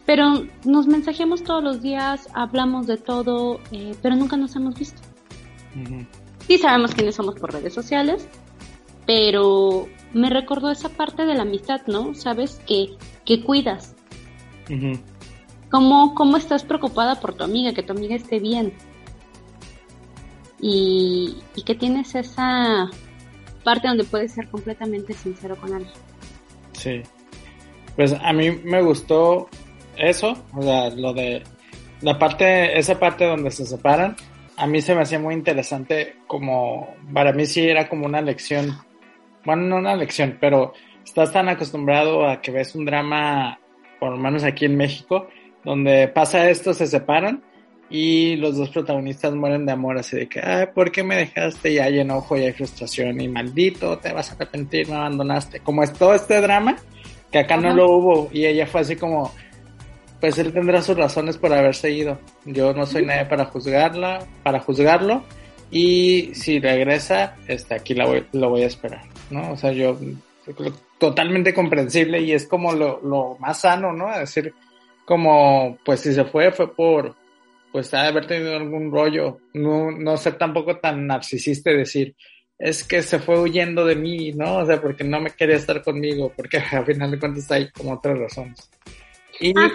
pero 0.05 0.45
nos 0.65 0.85
mensajeamos 0.85 1.43
todos 1.43 1.63
los 1.63 1.81
días, 1.81 2.27
hablamos 2.33 2.85
de 2.85 2.97
todo, 2.97 3.59
eh, 3.71 3.95
pero 4.03 4.15
nunca 4.15 4.37
nos 4.37 4.55
hemos 4.55 4.75
visto. 4.77 5.01
Sí 6.47 6.57
sabemos 6.59 6.93
quiénes 6.93 7.15
somos 7.15 7.35
por 7.35 7.53
redes 7.53 7.73
sociales, 7.73 8.27
pero 9.07 9.87
me 10.13 10.29
recordó 10.29 10.69
esa 10.69 10.89
parte 10.89 11.25
de 11.25 11.33
la 11.33 11.41
amistad, 11.41 11.81
¿no? 11.87 12.13
Sabes 12.13 12.61
que, 12.67 12.95
que 13.25 13.43
cuidas, 13.43 13.95
Ujú. 14.69 14.99
cómo, 15.71 16.13
cómo 16.13 16.37
estás 16.37 16.63
preocupada 16.63 17.19
por 17.19 17.33
tu 17.33 17.43
amiga, 17.43 17.73
que 17.73 17.83
tu 17.83 17.93
amiga 17.93 18.15
esté 18.15 18.39
bien. 18.39 18.73
Y, 20.61 21.37
y 21.55 21.63
que 21.63 21.75
tienes 21.75 22.15
esa 22.15 22.89
parte 23.65 23.89
donde 23.89 24.05
puedes 24.05 24.31
ser 24.31 24.47
completamente 24.47 25.13
sincero 25.13 25.57
con 25.57 25.73
alguien. 25.73 25.93
Sí. 26.71 27.01
Pues 27.97 28.13
a 28.13 28.31
mí 28.31 28.51
me 28.63 28.81
gustó 28.81 29.49
eso, 29.97 30.37
o 30.53 30.61
sea, 30.61 30.89
lo 30.91 31.13
de 31.13 31.43
la 32.01 32.17
parte, 32.17 32.77
esa 32.77 32.99
parte 32.99 33.25
donde 33.25 33.51
se 33.51 33.65
separan, 33.65 34.15
a 34.57 34.67
mí 34.67 34.81
se 34.81 34.95
me 34.95 35.01
hacía 35.01 35.19
muy 35.19 35.33
interesante 35.33 36.17
como, 36.27 36.95
para 37.13 37.33
mí 37.33 37.45
sí 37.45 37.67
era 37.67 37.89
como 37.89 38.05
una 38.05 38.21
lección, 38.21 38.77
bueno, 39.43 39.63
no 39.63 39.77
una 39.77 39.95
lección, 39.95 40.37
pero 40.39 40.73
estás 41.03 41.31
tan 41.31 41.49
acostumbrado 41.49 42.27
a 42.27 42.41
que 42.41 42.51
ves 42.51 42.75
un 42.75 42.85
drama, 42.85 43.59
por 43.99 44.11
lo 44.11 44.17
menos 44.17 44.43
aquí 44.43 44.65
en 44.65 44.77
México, 44.77 45.27
donde 45.63 46.07
pasa 46.09 46.49
esto, 46.49 46.73
se 46.73 46.87
separan 46.87 47.43
y 47.89 48.35
los 48.37 48.57
dos 48.57 48.69
protagonistas 48.69 49.33
mueren 49.33 49.65
de 49.65 49.71
amor, 49.71 49.97
así 49.97 50.15
de 50.17 50.27
que, 50.27 50.39
ay, 50.41 50.67
¿por 50.73 50.91
qué 50.91 51.03
me 51.03 51.15
dejaste? 51.15 51.71
Y 51.73 51.79
hay 51.79 51.99
enojo 51.99 52.37
y 52.37 52.43
hay 52.43 52.53
frustración 52.53 53.21
y 53.21 53.27
maldito, 53.27 53.97
te 53.99 54.11
vas 54.11 54.31
a 54.31 54.35
arrepentir, 54.35 54.89
me 54.89 54.95
abandonaste. 54.95 55.59
Como 55.59 55.83
es 55.83 55.93
todo 55.93 56.13
este 56.13 56.41
drama, 56.41 56.77
que 57.31 57.39
acá 57.39 57.57
no 57.57 57.69
Ajá. 57.69 57.77
lo 57.77 57.91
hubo 57.91 58.29
y 58.31 58.45
ella 58.45 58.65
fue 58.65 58.81
así 58.81 58.95
como, 58.95 59.31
pues 60.19 60.37
él 60.39 60.51
tendrá 60.51 60.81
sus 60.81 60.97
razones 60.97 61.37
por 61.37 61.53
haberse 61.53 61.91
ido. 61.91 62.19
Yo 62.45 62.73
no 62.73 62.85
soy 62.85 63.05
nadie 63.05 63.25
para 63.25 63.45
juzgarla, 63.45 64.25
para 64.41 64.59
juzgarlo 64.59 65.23
y 65.69 66.31
si 66.33 66.59
regresa, 66.59 67.35
este, 67.47 67.75
aquí 67.75 67.93
la 67.93 68.05
voy, 68.05 68.25
lo 68.31 68.49
voy 68.49 68.63
a 68.63 68.67
esperar, 68.67 69.01
¿no? 69.29 69.51
O 69.51 69.57
sea, 69.57 69.71
yo 69.71 69.97
totalmente 70.97 71.53
comprensible 71.53 72.21
y 72.21 72.31
es 72.31 72.47
como 72.47 72.73
lo, 72.73 73.01
lo 73.01 73.37
más 73.39 73.61
sano, 73.61 73.91
¿no? 73.91 74.11
Es 74.13 74.19
decir, 74.19 74.53
como, 75.05 75.77
pues 75.83 76.01
si 76.01 76.13
se 76.13 76.25
fue, 76.25 76.51
fue 76.51 76.73
por, 76.73 77.15
pues 77.75 77.93
ha 77.93 78.03
de 78.03 78.07
haber 78.07 78.25
tenido 78.25 78.55
algún 78.55 78.89
rollo, 78.89 79.39
no, 79.53 79.91
no 79.91 80.15
ser 80.15 80.37
tampoco 80.37 80.77
tan 80.77 81.05
narcisista 81.07 81.71
y 81.71 81.79
decir, 81.79 82.15
es 82.57 82.85
que 82.85 83.01
se 83.01 83.19
fue 83.19 83.37
huyendo 83.37 83.83
de 83.83 83.97
mí, 83.97 84.31
¿no? 84.31 84.59
O 84.59 84.65
sea, 84.65 84.79
porque 84.81 85.03
no 85.03 85.19
me 85.19 85.31
quería 85.31 85.57
estar 85.57 85.83
conmigo, 85.83 86.31
porque 86.37 86.57
al 86.71 86.85
final 86.85 87.11
de 87.11 87.19
cuentas 87.19 87.51
hay 87.51 87.69
como 87.71 87.91
otras 87.95 88.17
razones. 88.17 88.71
Y, 89.41 89.51
Ajá, 89.59 89.73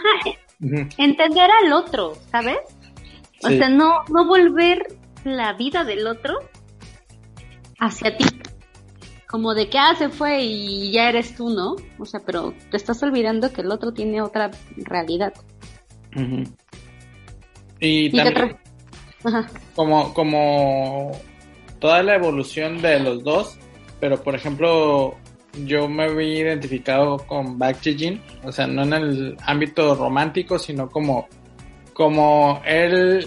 Ujú, 0.62 0.88
entender 0.96 1.50
al 1.62 1.74
otro, 1.74 2.14
¿sabes? 2.32 2.56
O 3.44 3.48
Sí. 3.50 3.58
sea, 3.58 3.68
no, 3.68 3.92
no 4.08 4.26
volver 4.26 4.78
la 5.24 5.52
vida 5.52 5.84
del 5.84 6.06
otro 6.06 6.38
hacia 7.80 8.16
ti. 8.16 8.24
Como 9.28 9.52
de 9.52 9.68
que, 9.68 9.76
ah, 9.78 9.94
se 9.94 10.08
fue 10.08 10.40
y 10.40 10.90
ya 10.90 11.10
eres 11.10 11.34
tú, 11.36 11.50
¿no? 11.50 11.76
O 11.98 12.06
sea, 12.06 12.20
pero 12.24 12.54
te 12.70 12.78
estás 12.78 13.02
olvidando 13.02 13.52
que 13.52 13.60
el 13.60 13.70
otro 13.70 13.92
tiene 13.92 14.22
otra 14.22 14.50
realidad. 14.86 15.34
ujú. 16.16 16.44
Y 17.80 18.10
también, 18.10 18.56
Ajá. 19.24 19.48
como, 19.74 20.12
como 20.14 21.12
toda 21.78 22.02
la 22.02 22.14
evolución 22.14 22.80
de 22.82 23.00
los 23.00 23.24
dos, 23.24 23.58
pero 23.98 24.22
por 24.22 24.34
ejemplo, 24.34 25.16
yo 25.64 25.88
me 25.88 26.14
vi 26.14 26.38
identificado 26.38 27.18
con 27.18 27.58
Baek 27.58 27.80
Ji-jin, 27.80 28.22
o 28.44 28.52
sea, 28.52 28.66
no 28.66 28.82
en 28.82 28.92
el 28.92 29.36
ámbito 29.44 29.94
romántico, 29.94 30.58
sino 30.58 30.88
como, 30.88 31.28
como 31.94 32.62
él 32.64 33.26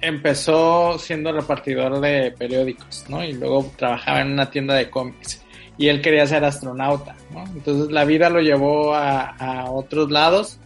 empezó 0.00 0.98
siendo 0.98 1.32
repartidor 1.32 2.00
de 2.00 2.32
periódicos, 2.32 3.04
¿no? 3.08 3.24
Y 3.24 3.32
luego 3.32 3.70
trabajaba 3.76 4.20
en 4.20 4.32
una 4.32 4.50
tienda 4.50 4.74
de 4.74 4.90
cómics. 4.90 5.42
Y 5.78 5.88
él 5.88 6.00
quería 6.00 6.26
ser 6.26 6.44
astronauta, 6.44 7.16
¿no? 7.32 7.44
Entonces 7.44 7.90
la 7.92 8.04
vida 8.04 8.30
lo 8.30 8.40
llevó 8.40 8.94
a, 8.94 9.28
a 9.28 9.70
otros 9.70 10.10
lados. 10.10 10.58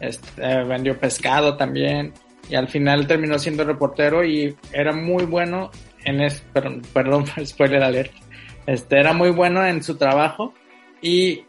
Este, 0.00 0.64
vendió 0.64 0.98
pescado 0.98 1.56
también. 1.56 2.12
Y 2.48 2.54
al 2.54 2.68
final 2.68 3.06
terminó 3.06 3.38
siendo 3.38 3.64
reportero 3.64 4.24
y 4.24 4.56
era 4.72 4.92
muy 4.92 5.24
bueno 5.24 5.70
en 6.04 6.20
es, 6.20 6.40
perdón, 6.52 6.82
perdón 6.92 7.24
spoiler 7.44 7.82
alert. 7.82 8.12
Este, 8.66 8.98
era 8.98 9.12
muy 9.12 9.30
bueno 9.30 9.64
en 9.66 9.82
su 9.82 9.96
trabajo 9.96 10.54
y, 11.00 11.44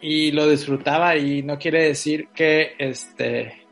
y 0.00 0.30
lo 0.32 0.48
disfrutaba 0.48 1.16
y 1.16 1.42
no 1.42 1.58
quiere 1.58 1.84
decir 1.84 2.28
que 2.34 2.72
este, 2.78 3.66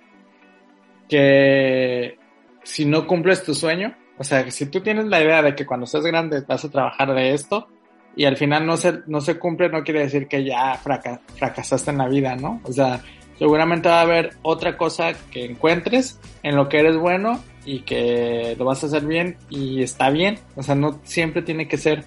que 1.09 2.19
si 2.63 2.85
no 2.85 3.07
cumples 3.07 3.43
tu 3.45 3.55
sueño, 3.55 3.95
o 4.19 4.25
sea, 4.25 4.51
si 4.51 4.67
tú 4.67 4.81
tienes 4.81 5.07
la 5.07 5.23
idea 5.23 5.43
de 5.43 5.55
que 5.55 5.67
cuando 5.67 5.87
seas 5.87 6.05
grande 6.05 6.43
vas 6.47 6.65
a 6.65 6.71
trabajar 6.71 7.15
de 7.15 7.33
esto 7.35 7.69
y 8.17 8.25
al 8.25 8.37
final 8.37 8.67
no 8.67 8.77
se, 8.77 9.01
no 9.07 9.21
se 9.21 9.39
cumple, 9.39 9.69
no 9.69 9.85
quiere 9.85 10.01
decir 10.01 10.27
que 10.27 10.43
ya 10.45 10.75
fraca- 10.75 11.21
fracasaste 11.37 11.91
en 11.91 11.99
la 11.99 12.09
vida, 12.09 12.35
¿no? 12.35 12.61
O 12.65 12.73
sea, 12.73 13.01
seguramente 13.39 13.89
va 13.89 14.01
a 14.01 14.03
haber 14.03 14.37
otra 14.43 14.77
cosa 14.77 15.13
que 15.31 15.45
encuentres 15.45 16.19
en 16.43 16.57
lo 16.57 16.69
que 16.69 16.79
eres 16.79 16.97
bueno 16.97 17.43
y 17.65 17.81
que 17.81 18.55
lo 18.59 18.65
vas 18.65 18.83
a 18.83 18.87
hacer 18.87 19.05
bien 19.05 19.37
y 19.51 19.83
está 19.83 20.11
bien, 20.11 20.39
o 20.55 20.63
sea, 20.63 20.75
no 20.75 21.01
siempre 21.05 21.43
tiene 21.43 21.69
que 21.69 21.77
ser. 21.77 22.05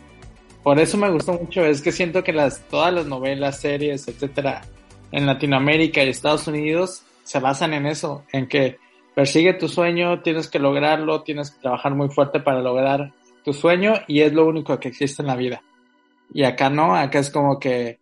Por 0.63 0.80
eso 0.80 0.98
me 0.98 1.12
gustó 1.12 1.34
mucho, 1.34 1.65
es 1.65 1.82
que 1.82 1.92
siento 1.92 2.24
que 2.24 2.34
las, 2.34 2.62
todas 2.68 2.94
las 2.94 3.06
novelas, 3.06 3.60
series, 3.60 4.08
etcétera, 4.08 4.62
en 5.12 5.26
Latinoamérica 5.26 6.04
y 6.04 6.10
Estados 6.10 6.48
Unidos 6.48 7.04
se 7.24 7.39
basan 7.39 7.74
en 7.74 7.86
eso, 7.86 8.24
en 8.32 8.48
que 8.48 8.78
persigue 9.15 9.54
tu 9.54 9.68
sueño, 9.68 10.22
tienes 10.22 10.50
que 10.50 10.60
lograrlo, 10.60 11.24
tienes 11.24 11.52
que 11.52 11.62
trabajar 11.62 11.94
muy 11.94 12.10
fuerte 12.10 12.39
para 12.39 12.62
lograr 12.62 13.12
tu 13.44 13.54
sueño 13.54 13.94
y 14.08 14.22
es 14.22 14.34
lo 14.34 14.48
único 14.48 14.80
que 14.80 14.88
existe 14.88 15.22
en 15.22 15.28
la 15.28 15.36
vida. 15.36 15.62
Y 16.34 16.44
acá 16.44 16.70
no, 16.70 16.96
acá 16.96 17.20
es 17.20 17.30
como 17.30 17.60
que 17.60 17.99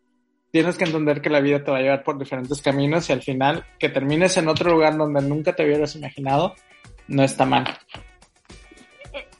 tienes 0.57 0.75
que 0.75 0.85
entender 0.85 1.21
que 1.21 1.29
la 1.29 1.39
vida 1.39 1.63
te 1.63 1.69
va 1.69 1.77
a 1.77 1.81
llevar 1.81 2.03
por 2.03 2.17
diferentes 2.17 2.63
caminos 2.63 3.07
y 3.11 3.13
al 3.13 3.21
final 3.21 3.63
que 3.77 3.89
termines 3.89 4.37
en 4.37 4.47
otro 4.47 4.71
lugar 4.71 4.97
donde 4.97 5.21
nunca 5.21 5.53
te 5.53 5.63
hubieras 5.63 5.95
imaginado, 5.95 6.55
no 7.07 7.21
está 7.21 7.45
mal. 7.45 7.63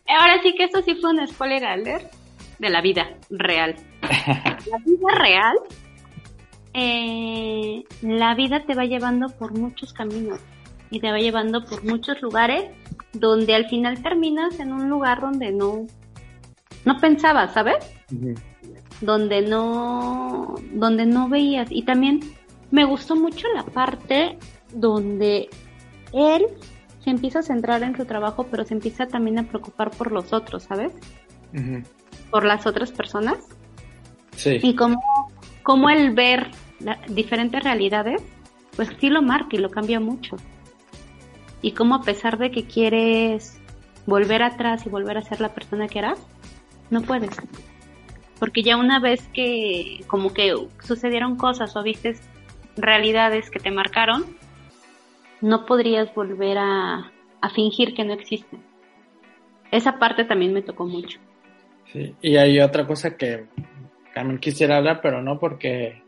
Ahora 0.08 0.40
sí 0.44 0.54
que 0.56 0.66
esto 0.66 0.84
sí 0.84 0.94
fue 1.02 1.10
un 1.10 1.28
spoiler 1.28 1.66
alert 1.66 2.14
de 2.60 2.70
la 2.70 2.82
vida 2.82 3.18
real. 3.32 3.74
la 4.04 4.78
vida 4.86 5.08
real, 5.18 5.56
eh, 6.76 7.84
la 8.04 8.36
vida 8.36 8.64
te 8.68 8.76
va 8.76 8.86
llevando 8.86 9.30
por 9.40 9.58
muchos 9.58 9.94
caminos 9.94 10.40
y 10.92 11.00
te 11.00 11.10
va 11.10 11.18
llevando 11.18 11.66
por 11.66 11.84
muchos 11.84 12.22
lugares 12.22 12.66
donde 13.14 13.56
al 13.56 13.68
final 13.70 14.04
terminas 14.04 14.60
en 14.60 14.72
un 14.72 14.88
lugar 14.88 15.20
donde 15.20 15.52
no, 15.52 15.88
no 16.86 16.98
pensabas, 17.00 17.56
¿sabes? 17.56 17.92
Donde 19.02 19.42
no 19.42 20.56
donde 20.72 21.06
no 21.06 21.30
veías. 21.30 21.68
Y 21.72 21.84
también 21.84 22.20
me 22.72 22.84
gustó 22.86 23.16
mucho 23.16 23.48
la 23.56 23.64
parte 23.64 24.38
donde 24.74 25.50
él 26.14 26.46
se 27.04 27.10
empieza 27.12 27.40
a 27.40 27.44
centrar 27.44 27.84
en 27.84 27.96
su 27.96 28.06
trabajo 28.06 28.48
pero 28.50 28.66
se 28.66 28.74
empieza 28.74 29.08
también 29.08 29.40
a 29.40 29.44
preocupar 29.48 29.92
por 29.92 30.12
los 30.12 30.34
otros 30.34 30.64
sabes 30.64 30.92
por 32.30 32.44
las 32.46 32.66
otras 32.68 32.92
personas. 32.92 33.38
Sí. 34.36 34.60
y 34.62 34.76
como 34.76 35.00
como 35.64 35.90
el 35.90 36.14
ver 36.14 36.52
la- 36.80 37.00
diferentes 37.08 37.64
realidades 37.64 38.22
pues 38.76 38.90
sí 39.00 39.10
lo 39.10 39.22
marca 39.22 39.56
y 39.56 39.60
lo 39.60 39.72
cambia 39.72 40.00
mucho. 40.00 40.36
Y 41.62 41.72
como 41.72 41.96
a 41.96 42.02
pesar 42.04 42.38
de 42.38 42.52
que 42.52 42.66
quieres 42.66 43.60
volver 44.06 44.44
atrás 44.44 44.86
y 44.86 44.90
volver 44.90 45.18
a 45.18 45.22
ser 45.24 45.42
la 45.42 45.50
persona 45.54 45.88
que 45.88 46.00
eras 46.00 46.20
no 46.92 47.02
puedes 47.02 47.32
porque 48.40 48.64
ya 48.64 48.78
una 48.78 49.00
vez 49.00 49.28
que 49.34 50.02
como 50.08 50.34
que 50.34 50.54
sucedieron 50.84 51.36
cosas 51.36 51.76
o 51.76 51.84
viste 51.84 52.16
realidades 52.76 53.50
que 53.50 53.60
te 53.60 53.72
marcaron, 53.72 54.26
no 55.42 55.66
podrías 55.66 56.14
volver 56.14 56.58
a, 56.58 57.12
a 57.42 57.50
fingir 57.50 57.94
que 57.94 58.04
no 58.04 58.14
existen. 58.14 58.62
Esa 59.72 60.00
parte 60.00 60.26
también 60.26 60.54
me 60.54 60.62
tocó 60.62 60.86
mucho. 60.86 61.20
Sí, 61.92 62.16
y 62.22 62.38
hay 62.38 62.60
otra 62.60 62.86
cosa 62.86 63.16
que 63.16 63.46
también 64.14 64.40
quisiera 64.40 64.78
hablar, 64.78 65.00
pero 65.02 65.22
no 65.22 65.40
porque 65.40 66.02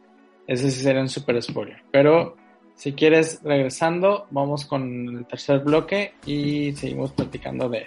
ese 0.48 0.72
sí 0.72 0.82
sería 0.82 1.02
un 1.02 1.10
super 1.10 1.42
spoiler. 1.42 1.84
Pero 1.92 2.36
si 2.76 2.94
quieres, 2.94 3.42
regresando, 3.44 4.28
vamos 4.32 4.66
con 4.66 5.18
el 5.18 5.26
tercer 5.26 5.60
bloque 5.60 6.14
y 6.26 6.72
seguimos 6.74 7.12
platicando 7.12 7.70
de, 7.70 7.86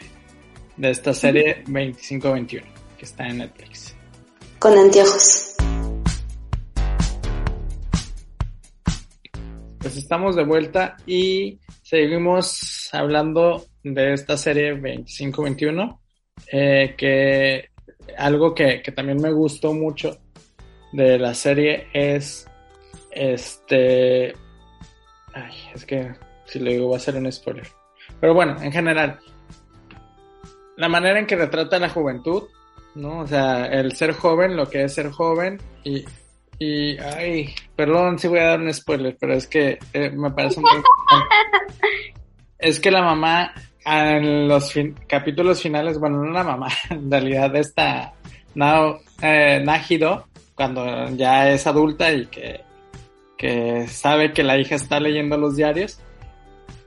de 0.76 0.90
esta 0.90 1.12
serie 1.12 1.62
2521 1.66 2.66
que 2.98 3.05
está 3.05 3.26
en 3.26 3.38
Netflix. 3.38 3.96
Con 4.62 4.79
anteojos. 4.79 5.57
Pues 9.81 9.96
estamos 9.96 10.37
de 10.37 10.44
vuelta 10.44 10.96
y 11.05 11.59
seguimos 11.83 12.88
hablando 12.92 13.64
de 13.83 14.12
esta 14.12 14.37
serie 14.37 14.81
25-21, 14.81 15.98
eh, 16.53 16.94
que 16.96 17.70
algo 18.16 18.55
que, 18.55 18.83
que 18.83 18.92
también 18.92 19.20
me 19.20 19.33
gustó 19.33 19.75
mucho 19.75 20.16
de 20.92 21.18
la 21.18 21.35
serie 21.35 21.88
es 21.92 22.46
este... 23.11 24.33
Ay, 25.35 25.57
es 25.75 25.85
que 25.85 26.12
si 26.44 26.61
lo 26.61 26.70
digo 26.70 26.88
va 26.88 26.98
a 26.98 27.01
ser 27.01 27.16
un 27.16 27.33
spoiler. 27.33 27.66
Pero 28.20 28.33
bueno, 28.33 28.62
en 28.62 28.70
general, 28.70 29.18
la 30.77 30.88
manera 30.88 31.18
en 31.18 31.27
que 31.27 31.35
retrata 31.35 31.81
la 31.81 31.88
juventud, 31.88 32.44
¿no? 32.94 33.20
O 33.20 33.26
sea, 33.26 33.66
el 33.66 33.96
ser 33.96 34.12
joven, 34.12 34.57
lo 34.57 34.68
que 34.68 34.85
es 34.85 34.94
ser 34.94 35.11
joven 35.11 35.61
y, 35.85 36.05
y 36.59 36.98
ay, 36.98 37.55
perdón 37.76 38.18
si 38.18 38.28
voy 38.28 38.40
a 38.40 38.48
dar 38.48 38.61
un 38.61 38.72
spoiler, 38.72 39.16
pero 39.18 39.35
es 39.35 39.46
que 39.46 39.78
eh, 39.92 40.11
me 40.11 40.31
parece 40.31 40.61
muy 40.61 40.70
Es 42.59 42.78
que 42.78 42.90
la 42.90 43.02
mamá 43.02 43.52
en 43.85 44.46
los 44.46 44.72
capítulos 45.09 45.61
finales, 45.61 45.98
bueno, 45.98 46.22
no 46.22 46.31
la 46.31 46.44
mamá, 46.44 46.68
en 46.90 47.11
realidad 47.11 47.55
esta 47.57 48.12
Nao, 48.55 49.00
eh, 49.20 49.64
cuando 50.55 51.09
ya 51.16 51.50
es 51.50 51.66
adulta 51.66 52.12
y 52.12 52.26
que, 52.26 52.61
que 53.37 53.88
sabe 53.88 54.33
que 54.33 54.42
la 54.42 54.59
hija 54.59 54.74
está 54.74 55.00
leyendo 55.00 55.37
los 55.37 55.57
diarios, 55.57 55.98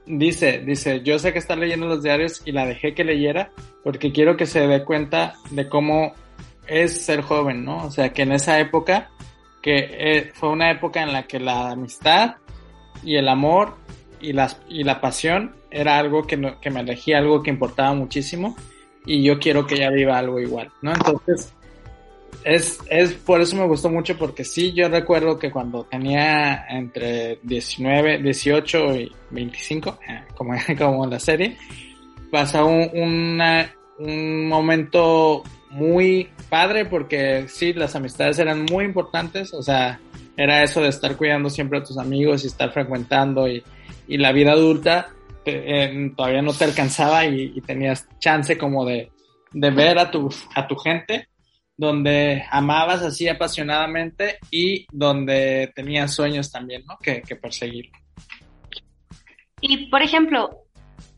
dice, 0.06 0.60
dice, 0.64 1.02
yo 1.02 1.18
sé 1.18 1.32
que 1.32 1.38
está 1.38 1.56
leyendo 1.56 1.86
los 1.86 2.02
diarios 2.02 2.42
y 2.44 2.52
la 2.52 2.66
dejé 2.66 2.94
que 2.94 3.04
leyera 3.04 3.50
porque 3.82 4.12
quiero 4.12 4.36
que 4.36 4.46
se 4.46 4.66
dé 4.66 4.84
cuenta 4.84 5.34
de 5.50 5.68
cómo 5.68 6.14
es 6.66 7.04
ser 7.04 7.22
joven, 7.22 7.64
¿no? 7.64 7.84
O 7.84 7.90
sea, 7.90 8.12
que 8.12 8.22
en 8.22 8.32
esa 8.32 8.58
época, 8.58 9.10
que 9.62 9.88
eh, 9.90 10.30
fue 10.34 10.50
una 10.50 10.70
época 10.70 11.02
en 11.02 11.12
la 11.12 11.26
que 11.26 11.38
la 11.38 11.70
amistad 11.70 12.36
y 13.02 13.16
el 13.16 13.28
amor 13.28 13.76
y, 14.20 14.32
las, 14.32 14.60
y 14.68 14.84
la 14.84 15.00
pasión 15.00 15.54
era 15.70 15.98
algo 15.98 16.26
que, 16.26 16.54
que 16.60 16.70
me 16.70 16.80
elegía, 16.80 17.18
algo 17.18 17.42
que 17.42 17.50
importaba 17.50 17.94
muchísimo 17.94 18.56
y 19.04 19.22
yo 19.22 19.38
quiero 19.38 19.66
que 19.66 19.76
ella 19.76 19.90
viva 19.90 20.18
algo 20.18 20.40
igual, 20.40 20.70
¿no? 20.82 20.92
Entonces, 20.92 21.54
es, 22.44 22.78
es 22.88 23.12
por 23.12 23.40
eso 23.40 23.56
me 23.56 23.66
gustó 23.66 23.90
mucho 23.90 24.16
porque 24.16 24.44
sí, 24.44 24.72
yo 24.72 24.88
recuerdo 24.88 25.38
que 25.38 25.50
cuando 25.50 25.84
tenía 25.84 26.66
entre 26.68 27.40
19, 27.42 28.18
18 28.22 28.94
y 28.94 29.12
25, 29.30 29.98
eh, 30.08 30.22
como, 30.36 30.54
como 30.78 31.04
en 31.04 31.10
la 31.10 31.18
serie, 31.18 31.56
pasó 32.30 32.66
un, 32.66 33.42
un 33.98 34.48
momento 34.48 35.42
muy 35.70 36.28
padre 36.48 36.84
porque 36.84 37.46
sí, 37.48 37.72
las 37.72 37.96
amistades 37.96 38.38
eran 38.38 38.64
muy 38.70 38.84
importantes, 38.84 39.52
o 39.52 39.62
sea, 39.62 39.98
era 40.36 40.62
eso 40.62 40.80
de 40.80 40.88
estar 40.88 41.16
cuidando 41.16 41.50
siempre 41.50 41.78
a 41.78 41.82
tus 41.82 41.98
amigos 41.98 42.44
y 42.44 42.46
estar 42.46 42.72
frecuentando 42.72 43.48
y, 43.48 43.62
y 44.06 44.18
la 44.18 44.32
vida 44.32 44.52
adulta 44.52 45.08
eh, 45.44 46.12
todavía 46.16 46.42
no 46.42 46.52
te 46.52 46.64
alcanzaba 46.64 47.24
y, 47.24 47.52
y 47.54 47.60
tenías 47.60 48.08
chance 48.18 48.56
como 48.56 48.84
de, 48.84 49.10
de 49.52 49.70
ver 49.70 49.98
a 49.98 50.10
tu, 50.10 50.28
a 50.54 50.66
tu 50.66 50.76
gente 50.76 51.28
donde 51.76 52.44
amabas 52.50 53.02
así 53.02 53.28
apasionadamente 53.28 54.38
y 54.50 54.86
donde 54.90 55.72
tenías 55.74 56.14
sueños 56.14 56.50
también, 56.50 56.84
¿no? 56.86 56.98
Que, 56.98 57.22
perseguir. 57.36 57.90
Y 59.60 59.88
por 59.90 60.02
ejemplo, 60.02 60.64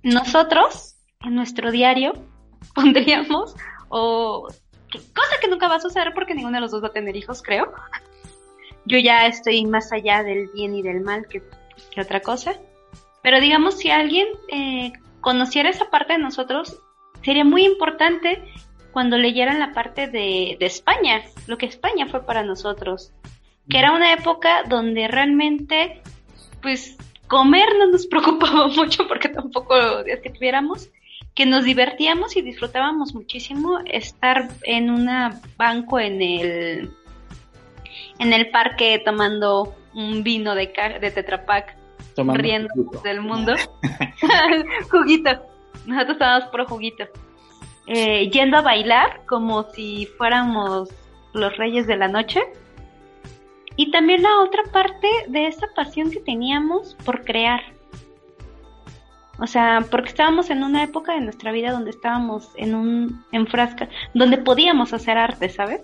nosotros 0.02 0.96
en 1.20 1.34
nuestro 1.34 1.70
diario 1.70 2.12
pondríamos, 2.74 3.54
o 3.88 4.48
cosa 4.90 5.36
que 5.40 5.48
nunca 5.48 5.68
va 5.68 5.76
a 5.76 5.80
suceder 5.80 6.12
porque 6.14 6.34
ninguno 6.34 6.56
de 6.56 6.62
los 6.62 6.72
dos 6.72 6.82
va 6.82 6.88
a 6.88 6.92
tener 6.92 7.16
hijos, 7.16 7.42
creo. 7.42 7.72
Yo 8.84 8.98
ya 8.98 9.26
estoy 9.26 9.64
más 9.66 9.92
allá 9.92 10.22
del 10.22 10.48
bien 10.48 10.74
y 10.74 10.82
del 10.82 11.02
mal 11.02 11.26
que, 11.28 11.42
otra 12.00 12.20
cosa. 12.20 12.54
Pero 13.22 13.40
digamos, 13.40 13.78
si 13.78 13.90
alguien 13.90 14.28
eh, 14.48 14.92
conociera 15.20 15.68
esa 15.68 15.90
parte 15.90 16.14
de 16.14 16.20
nosotros, 16.20 16.80
sería 17.22 17.44
muy 17.44 17.64
importante 17.64 18.42
cuando 18.92 19.18
leyeran 19.18 19.60
la 19.60 19.72
parte 19.72 20.08
de, 20.08 20.56
España, 20.60 21.22
lo 21.46 21.58
que 21.58 21.66
España 21.66 22.06
fue 22.06 22.24
para 22.24 22.42
nosotros, 22.42 23.12
que 23.68 23.78
era 23.78 23.92
una 23.92 24.12
época 24.12 24.62
donde 24.68 25.08
realmente, 25.08 26.02
pues, 26.62 26.96
comer 27.26 27.68
no 27.78 27.88
nos 27.88 28.06
preocupaba 28.08 28.68
mucho 28.68 29.06
porque 29.06 29.28
tampoco 29.28 29.76
es 30.00 30.20
que 30.20 30.30
tuviéramos, 30.30 30.90
que 31.34 31.46
nos 31.46 31.64
divertíamos 31.64 32.36
y 32.36 32.42
disfrutábamos 32.42 33.14
muchísimo 33.14 33.78
estar 33.84 34.48
en 34.62 34.90
un 34.90 35.08
banco 35.56 36.00
en 36.00 36.20
el 36.20 36.90
en 38.18 38.32
el 38.32 38.50
parque 38.50 39.00
tomando 39.04 39.74
un 39.94 40.22
vino 40.22 40.54
de, 40.54 40.72
de 41.00 41.10
Tetra 41.10 41.44
riendo 42.16 42.68
del 43.02 43.20
mundo. 43.20 43.54
juguito. 44.90 45.30
Nosotros 45.86 46.14
estábamos 46.14 46.48
por 46.50 46.66
juguito. 46.66 47.04
Eh, 47.90 48.28
yendo 48.30 48.58
a 48.58 48.60
bailar 48.60 49.22
como 49.26 49.62
si 49.72 50.04
fuéramos 50.18 50.90
los 51.32 51.56
reyes 51.56 51.86
de 51.86 51.96
la 51.96 52.06
noche. 52.06 52.42
Y 53.76 53.90
también 53.90 54.22
la 54.22 54.40
otra 54.40 54.62
parte 54.72 55.08
de 55.28 55.46
esa 55.46 55.66
pasión 55.74 56.10
que 56.10 56.20
teníamos 56.20 56.96
por 57.04 57.24
crear. 57.24 57.60
O 59.38 59.46
sea, 59.46 59.86
porque 59.90 60.10
estábamos 60.10 60.50
en 60.50 60.64
una 60.64 60.82
época 60.82 61.14
de 61.14 61.20
nuestra 61.20 61.50
vida 61.50 61.70
donde 61.70 61.90
estábamos 61.90 62.50
en 62.56 62.74
un 62.74 63.24
en 63.32 63.46
frasca, 63.46 63.88
donde 64.12 64.36
podíamos 64.36 64.92
hacer 64.92 65.16
arte, 65.16 65.48
¿sabes? 65.48 65.80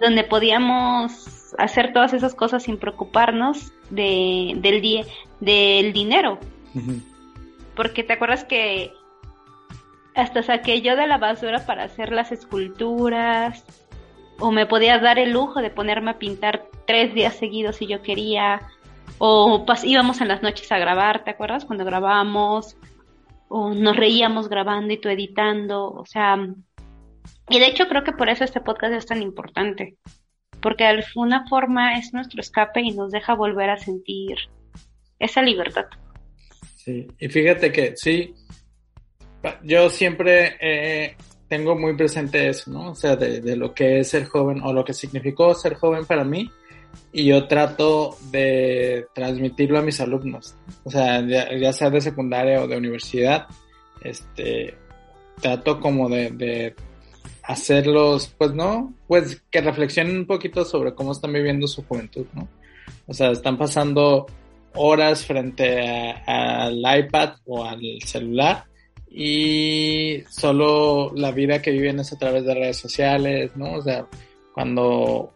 Donde 0.00 0.24
podíamos 0.24 1.54
hacer 1.58 1.92
todas 1.92 2.14
esas 2.14 2.34
cosas 2.34 2.62
sin 2.64 2.78
preocuparnos 2.78 3.72
de, 3.90 4.54
del, 4.56 5.06
del 5.40 5.92
dinero. 5.92 6.38
Porque 7.76 8.02
te 8.02 8.14
acuerdas 8.14 8.44
que 8.44 8.92
hasta 10.14 10.42
saqué 10.42 10.80
yo 10.82 10.96
de 10.96 11.06
la 11.06 11.18
basura 11.18 11.64
para 11.66 11.84
hacer 11.84 12.12
las 12.12 12.32
esculturas, 12.32 13.64
o 14.38 14.50
me 14.50 14.66
podía 14.66 14.98
dar 14.98 15.18
el 15.18 15.32
lujo 15.32 15.60
de 15.60 15.70
ponerme 15.70 16.12
a 16.12 16.18
pintar 16.18 16.68
tres 16.86 17.14
días 17.14 17.34
seguidos 17.34 17.76
si 17.76 17.86
yo 17.86 18.02
quería, 18.02 18.62
o 19.18 19.64
íbamos 19.84 20.20
en 20.20 20.28
las 20.28 20.42
noches 20.42 20.70
a 20.72 20.78
grabar, 20.78 21.24
¿te 21.24 21.30
acuerdas? 21.30 21.64
Cuando 21.64 21.84
grabábamos, 21.84 22.76
o 23.48 23.74
nos 23.74 23.96
reíamos 23.96 24.48
grabando 24.48 24.92
y 24.94 24.98
tú 24.98 25.08
editando, 25.08 25.90
o 25.90 26.06
sea, 26.06 26.36
y 27.48 27.58
de 27.58 27.66
hecho 27.66 27.88
creo 27.88 28.04
que 28.04 28.12
por 28.12 28.28
eso 28.28 28.44
este 28.44 28.60
podcast 28.60 28.94
es 28.94 29.06
tan 29.06 29.22
importante, 29.22 29.96
porque 30.62 30.84
de 30.84 30.90
alguna 30.90 31.46
forma 31.48 31.98
es 31.98 32.14
nuestro 32.14 32.40
escape 32.40 32.80
y 32.80 32.92
nos 32.92 33.10
deja 33.10 33.34
volver 33.34 33.70
a 33.70 33.76
sentir 33.76 34.36
esa 35.18 35.42
libertad. 35.42 35.86
Sí, 36.76 37.08
y 37.18 37.28
fíjate 37.28 37.72
que 37.72 37.96
sí, 37.96 38.34
yo 39.62 39.88
siempre 39.90 40.56
eh, 40.60 41.16
tengo 41.48 41.76
muy 41.76 41.96
presente 41.96 42.48
eso, 42.48 42.70
¿no? 42.70 42.90
O 42.90 42.94
sea, 42.94 43.16
de, 43.16 43.56
lo 43.56 43.74
que 43.74 44.00
es 44.00 44.08
ser 44.08 44.26
joven 44.26 44.62
o 44.62 44.72
lo 44.72 44.84
que 44.84 44.92
significó 44.92 45.54
ser 45.54 45.74
joven 45.74 46.04
para 46.04 46.24
mí 46.24 46.50
y 47.12 47.24
yo 47.24 47.46
trato 47.46 48.16
de 48.30 49.06
transmitirlo 49.14 49.78
a 49.78 49.82
mis 49.82 50.00
alumnos, 50.00 50.54
o 50.84 50.90
sea, 50.90 51.24
ya, 51.26 51.72
sea 51.72 51.90
de 51.90 52.00
secundaria 52.00 52.62
o 52.62 52.66
de 52.66 52.76
universidad, 52.76 53.46
este, 54.02 54.74
trato 55.40 55.80
como 55.80 56.08
de, 56.08 56.30
de 56.30 56.74
hacerlos, 57.42 58.34
pues 58.36 58.52
no, 58.52 58.94
pues 59.06 59.42
que 59.50 59.60
reflexionen 59.60 60.18
un 60.18 60.26
poquito 60.26 60.64
sobre 60.64 60.94
cómo 60.94 61.12
están 61.12 61.32
viviendo 61.32 61.66
su 61.66 61.84
juventud, 61.84 62.26
¿no? 62.32 62.48
O 63.06 63.14
sea, 63.14 63.30
están 63.30 63.56
pasando 63.56 64.26
horas 64.74 65.26
frente 65.26 65.80
al 66.26 66.78
iPad 66.78 67.34
o 67.44 67.64
al 67.64 67.80
celular 68.04 68.69
y 69.10 70.22
solo 70.30 71.12
la 71.16 71.32
vida 71.32 71.60
que 71.60 71.72
viven 71.72 71.98
es 71.98 72.12
a 72.12 72.18
través 72.18 72.44
de 72.44 72.54
redes 72.54 72.76
sociales, 72.76 73.50
¿no? 73.56 73.72
O 73.72 73.82
sea, 73.82 74.06
cuando, 74.54 75.34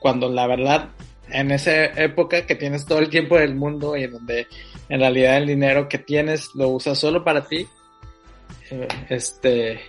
cuando 0.00 0.28
la 0.28 0.46
verdad, 0.46 0.90
en 1.30 1.50
esa 1.50 1.86
época 2.00 2.46
que 2.46 2.54
tienes 2.54 2.84
todo 2.84 2.98
el 2.98 3.08
tiempo 3.08 3.38
del 3.38 3.54
mundo 3.54 3.96
y 3.96 4.06
donde 4.06 4.46
en 4.88 5.00
realidad 5.00 5.38
el 5.38 5.46
dinero 5.46 5.88
que 5.88 5.98
tienes 5.98 6.54
lo 6.54 6.68
usas 6.68 6.98
solo 6.98 7.24
para 7.24 7.46
ti, 7.46 7.66
eh, 8.70 8.88
este, 9.08 9.80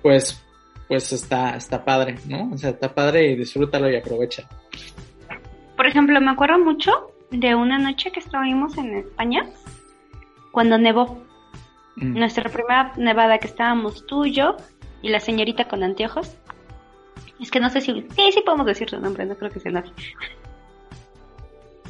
pues, 0.00 0.40
pues 0.86 1.12
está, 1.12 1.56
está 1.56 1.84
padre, 1.84 2.14
¿no? 2.28 2.52
O 2.52 2.58
sea, 2.58 2.70
está 2.70 2.94
padre 2.94 3.32
y 3.32 3.36
disfrútalo 3.36 3.90
y 3.90 3.96
aprovecha. 3.96 4.48
Por 5.76 5.86
ejemplo, 5.86 6.20
me 6.20 6.30
acuerdo 6.30 6.60
mucho 6.60 6.92
de 7.32 7.56
una 7.56 7.78
noche 7.78 8.12
que 8.12 8.20
estuvimos 8.20 8.78
en 8.78 8.98
España 8.98 9.46
cuando 10.52 10.78
nevó. 10.78 11.24
Mm. 11.96 12.18
Nuestra 12.18 12.50
primera 12.50 12.92
nevada 12.96 13.38
que 13.38 13.46
estábamos 13.46 14.06
tú, 14.06 14.26
yo 14.26 14.56
y 15.02 15.10
la 15.10 15.20
señorita 15.20 15.66
con 15.66 15.82
anteojos. 15.82 16.36
Es 17.40 17.50
que 17.50 17.60
no 17.60 17.70
sé 17.70 17.80
si... 17.80 18.06
Sí, 18.16 18.32
sí 18.32 18.42
podemos 18.44 18.66
decir 18.66 18.88
su 18.88 18.98
nombre, 18.98 19.26
no 19.26 19.36
creo 19.36 19.50
que 19.50 19.60
sea 19.60 19.72
nadie. 19.72 19.92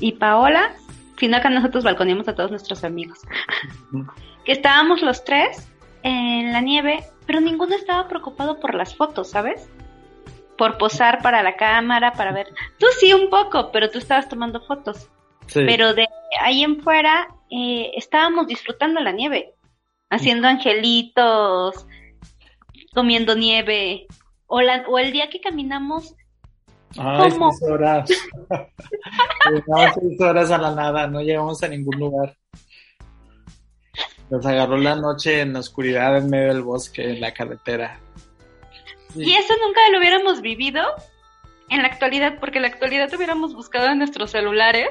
Y 0.00 0.12
Paola, 0.12 0.74
sino 1.18 1.40
que 1.40 1.50
nosotros 1.50 1.84
balconeamos 1.84 2.28
a 2.28 2.34
todos 2.34 2.50
nuestros 2.50 2.84
amigos. 2.84 3.20
que 4.44 4.52
estábamos 4.52 5.02
los 5.02 5.24
tres 5.24 5.70
en 6.02 6.52
la 6.52 6.60
nieve, 6.60 7.04
pero 7.26 7.40
ninguno 7.40 7.74
estaba 7.74 8.08
preocupado 8.08 8.60
por 8.60 8.74
las 8.74 8.94
fotos, 8.96 9.30
¿sabes? 9.30 9.70
Por 10.58 10.76
posar 10.78 11.22
para 11.22 11.42
la 11.42 11.56
cámara, 11.56 12.12
para 12.12 12.32
ver. 12.32 12.48
Tú 12.78 12.86
sí 12.98 13.12
un 13.12 13.30
poco, 13.30 13.70
pero 13.72 13.90
tú 13.90 13.98
estabas 13.98 14.28
tomando 14.28 14.60
fotos. 14.60 15.08
Pero 15.52 15.94
de 15.94 16.06
ahí 16.40 16.62
en 16.62 16.80
fuera 16.80 17.28
eh, 17.50 17.92
estábamos 17.94 18.46
disfrutando 18.46 19.00
la 19.00 19.12
nieve, 19.12 19.53
haciendo 20.14 20.48
angelitos, 20.48 21.86
comiendo 22.94 23.34
nieve, 23.34 24.06
o, 24.46 24.60
la, 24.60 24.84
o 24.88 24.98
el 24.98 25.12
día 25.12 25.28
que 25.30 25.40
caminamos 25.40 26.14
Ay, 26.96 27.30
seis 27.30 27.62
horas. 27.62 28.08
Llegamos 29.50 29.94
seis 30.00 30.20
horas 30.20 30.50
a 30.50 30.58
la 30.58 30.74
nada, 30.74 31.06
no 31.08 31.20
llegamos 31.20 31.62
a 31.62 31.68
ningún 31.68 31.98
lugar. 31.98 32.36
Nos 34.30 34.46
agarró 34.46 34.76
la 34.76 34.96
noche 34.96 35.40
en 35.40 35.52
la 35.52 35.60
oscuridad 35.60 36.16
en 36.16 36.30
medio 36.30 36.54
del 36.54 36.62
bosque, 36.62 37.10
en 37.10 37.20
la 37.20 37.34
carretera. 37.34 38.00
Y 39.16 39.32
eso 39.32 39.54
nunca 39.64 39.80
lo 39.90 39.98
hubiéramos 39.98 40.40
vivido 40.40 40.82
en 41.68 41.82
la 41.82 41.88
actualidad, 41.88 42.38
porque 42.40 42.58
en 42.58 42.62
la 42.62 42.68
actualidad 42.68 43.12
hubiéramos 43.14 43.54
buscado 43.54 43.88
en 43.88 43.98
nuestros 43.98 44.30
celulares 44.30 44.88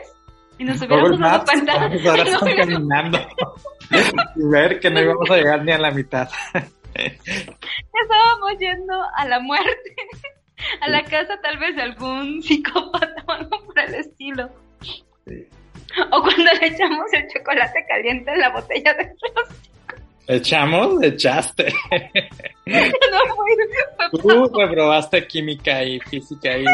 y 0.57 0.63
nos 0.63 0.81
hubiéramos 0.81 1.19
dado 1.19 1.45
cuenta. 1.45 1.73
Ahora 2.09 2.23
estamos 2.23 2.55
caminando 2.55 3.19
y 4.35 4.49
ver 4.49 4.79
que 4.79 4.89
no 4.89 5.01
íbamos 5.01 5.29
a 5.29 5.37
llegar 5.37 5.63
ni 5.63 5.71
a 5.71 5.77
la 5.77 5.91
mitad. 5.91 6.29
Estábamos 6.93 8.57
yendo 8.59 8.93
a 9.15 9.27
la 9.27 9.39
muerte, 9.39 9.95
a 10.81 10.89
la 10.89 11.03
casa 11.03 11.39
tal 11.41 11.57
vez 11.57 11.75
de 11.75 11.81
algún 11.81 12.41
psicópata 12.41 13.23
o 13.27 13.31
algo 13.31 13.65
por 13.65 13.79
el 13.79 13.95
estilo. 13.95 14.49
O 16.11 16.21
cuando 16.21 16.51
le 16.59 16.67
echamos 16.67 17.13
el 17.13 17.27
chocolate 17.27 17.85
caliente 17.87 18.31
en 18.31 18.39
la 18.39 18.49
botella 18.49 18.93
de 18.93 19.05
plástico. 19.05 19.73
¿Echamos? 20.27 21.03
¿Echaste? 21.03 21.65
no, 22.65 23.35
fue, 23.35 24.21
Tú 24.21 24.49
reprobaste 24.57 25.27
química 25.27 25.83
y 25.83 25.99
física 25.99 26.57
y 26.57 26.65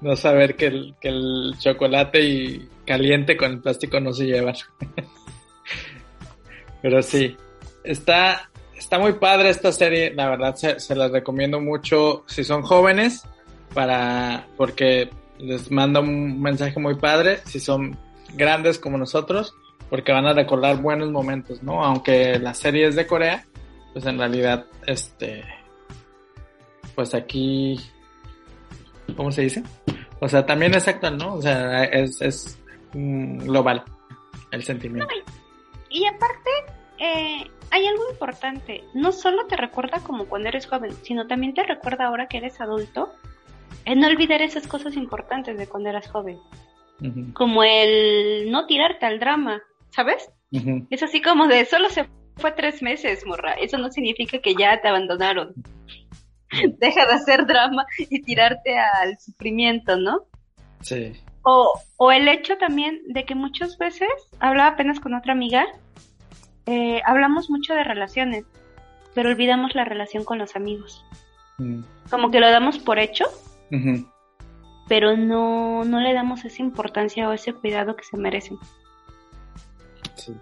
no 0.00 0.16
saber 0.16 0.56
que 0.56 0.66
el, 0.66 0.94
que 1.00 1.08
el 1.08 1.54
chocolate 1.58 2.22
y 2.22 2.68
caliente 2.86 3.36
con 3.36 3.52
el 3.52 3.60
plástico 3.60 4.00
no 4.00 4.12
se 4.12 4.26
llevan. 4.26 4.54
Pero 6.82 7.02
sí, 7.02 7.36
está, 7.82 8.50
está 8.76 8.98
muy 8.98 9.14
padre 9.14 9.50
esta 9.50 9.72
serie, 9.72 10.12
la 10.14 10.28
verdad 10.28 10.54
se, 10.54 10.78
se 10.78 10.94
las 10.94 11.10
recomiendo 11.10 11.60
mucho 11.60 12.24
si 12.26 12.44
son 12.44 12.62
jóvenes, 12.62 13.26
para, 13.72 14.46
porque 14.56 15.10
les 15.38 15.70
manda 15.70 16.00
un 16.00 16.40
mensaje 16.40 16.78
muy 16.78 16.94
padre, 16.94 17.40
si 17.44 17.60
son 17.60 17.96
grandes 18.34 18.78
como 18.78 18.98
nosotros, 18.98 19.54
porque 19.90 20.12
van 20.12 20.26
a 20.26 20.32
recordar 20.32 20.80
buenos 20.80 21.10
momentos, 21.10 21.62
¿no? 21.62 21.84
Aunque 21.84 22.38
la 22.38 22.54
serie 22.54 22.86
es 22.86 22.96
de 22.96 23.06
Corea, 23.06 23.46
pues 23.92 24.06
en 24.06 24.18
realidad, 24.18 24.66
este, 24.86 25.44
pues 26.94 27.14
aquí, 27.14 27.78
¿cómo 29.16 29.32
se 29.32 29.42
dice? 29.42 29.62
O 30.24 30.28
sea, 30.28 30.46
también 30.46 30.74
es 30.74 30.88
actual, 30.88 31.18
¿no? 31.18 31.34
O 31.34 31.42
sea, 31.42 31.84
es, 31.84 32.22
es 32.22 32.58
global 32.94 33.84
el 34.52 34.62
sentimiento. 34.62 35.06
y, 35.90 36.00
y 36.00 36.06
aparte, 36.06 36.50
eh, 36.98 37.50
hay 37.70 37.86
algo 37.86 38.10
importante, 38.10 38.84
no 38.94 39.12
solo 39.12 39.44
te 39.46 39.56
recuerda 39.58 40.00
como 40.00 40.24
cuando 40.24 40.48
eres 40.48 40.66
joven, 40.66 40.92
sino 41.02 41.26
también 41.26 41.52
te 41.52 41.62
recuerda 41.62 42.06
ahora 42.06 42.26
que 42.26 42.38
eres 42.38 42.58
adulto, 42.58 43.12
en 43.84 44.00
no 44.00 44.06
olvidar 44.06 44.40
esas 44.40 44.66
cosas 44.66 44.96
importantes 44.96 45.58
de 45.58 45.66
cuando 45.66 45.90
eras 45.90 46.08
joven. 46.08 46.38
Uh 47.02 47.04
-huh. 47.04 47.32
Como 47.34 47.62
el 47.62 48.50
no 48.50 48.66
tirarte 48.66 49.04
al 49.04 49.20
drama, 49.20 49.60
¿sabes? 49.90 50.30
Uh 50.52 50.58
-huh. 50.58 50.86
Es 50.88 51.02
así 51.02 51.20
como 51.20 51.48
de 51.48 51.66
solo 51.66 51.90
se 51.90 52.08
fue 52.36 52.52
tres 52.52 52.80
meses, 52.80 53.26
morra. 53.26 53.52
Eso 53.52 53.76
no 53.76 53.90
significa 53.90 54.38
que 54.38 54.54
ya 54.54 54.80
te 54.80 54.88
abandonaron. 54.88 55.52
Deja 56.78 57.06
de 57.06 57.12
hacer 57.12 57.46
drama 57.46 57.86
y 57.98 58.22
tirarte 58.22 58.78
al 58.78 59.18
sufrimiento, 59.18 59.96
¿no? 59.96 60.22
Sí. 60.80 61.12
O, 61.42 61.78
o 61.96 62.12
el 62.12 62.28
hecho 62.28 62.56
también 62.56 63.00
de 63.08 63.24
que 63.24 63.34
muchas 63.34 63.76
veces, 63.78 64.08
hablaba 64.40 64.70
apenas 64.70 65.00
con 65.00 65.14
otra 65.14 65.32
amiga, 65.32 65.66
eh, 66.66 67.02
hablamos 67.04 67.50
mucho 67.50 67.74
de 67.74 67.84
relaciones, 67.84 68.44
pero 69.14 69.30
olvidamos 69.30 69.74
la 69.74 69.84
relación 69.84 70.24
con 70.24 70.38
los 70.38 70.56
amigos. 70.56 71.04
Mm. 71.58 71.82
Como 72.10 72.30
que 72.30 72.40
lo 72.40 72.50
damos 72.50 72.78
por 72.78 72.98
hecho, 72.98 73.24
uh 73.70 73.76
-huh. 73.76 74.10
pero 74.88 75.16
no, 75.16 75.84
no 75.84 76.00
le 76.00 76.14
damos 76.14 76.44
esa 76.44 76.62
importancia 76.62 77.28
o 77.28 77.32
ese 77.32 77.52
cuidado 77.52 77.96
que 77.96 78.04
se 78.04 78.16
merecen. 78.16 78.58
Sí. 80.16 80.34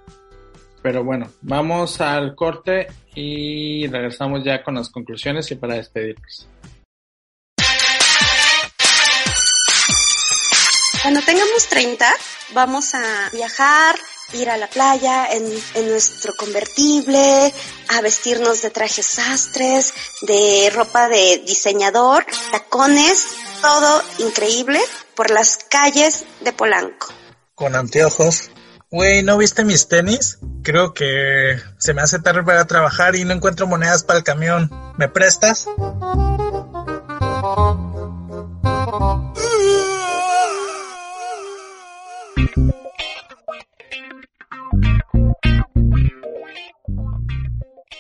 Pero 0.83 1.05
bueno, 1.05 1.31
vamos 1.43 2.01
al 2.01 2.35
corte 2.35 2.89
y 3.15 3.87
regresamos 3.87 4.43
ya 4.45 4.63
con 4.63 4.75
las 4.75 4.91
conclusiones 4.91 5.51
y 5.51 5.55
para 5.55 5.77
despedirnos. 5.77 6.49
Cuando 11.03 11.21
tengamos 11.23 11.67
30, 11.69 12.09
vamos 12.55 12.95
a 12.95 13.29
viajar, 13.33 13.97
ir 14.35 14.49
a 14.49 14.57
la 14.57 14.69
playa 14.69 15.27
en, 15.33 15.45
en, 15.75 15.89
nuestro 15.89 16.33
convertible, 16.37 17.53
a 17.89 18.01
vestirnos 18.01 18.63
de 18.63 18.71
trajes 18.71 19.07
sastres, 19.07 19.93
de 20.23 20.71
ropa 20.73 21.09
de 21.09 21.43
diseñador, 21.45 22.25
tacones, 22.53 23.27
todo 23.61 24.03
increíble 24.19 24.81
por 25.17 25.31
las 25.31 25.59
calles 25.69 26.25
de 26.41 26.53
Polanco. 26.53 27.09
Con 27.55 27.75
anteojos. 27.75 28.51
Güey, 28.91 29.23
¿no 29.23 29.39
viste 29.39 29.65
mis 29.65 29.89
tenis? 29.89 30.39
Creo 30.63 30.95
que 30.95 31.59
se 31.79 31.95
me 31.95 32.03
hace 32.03 32.19
tarde 32.21 32.43
para 32.43 32.65
trabajar 32.67 33.17
y 33.17 33.25
no 33.25 33.33
encuentro 33.33 33.67
monedas 33.67 34.05
para 34.05 34.19
el 34.19 34.25
camión. 34.25 34.71
¿Me 34.97 35.09
prestas? 35.09 35.67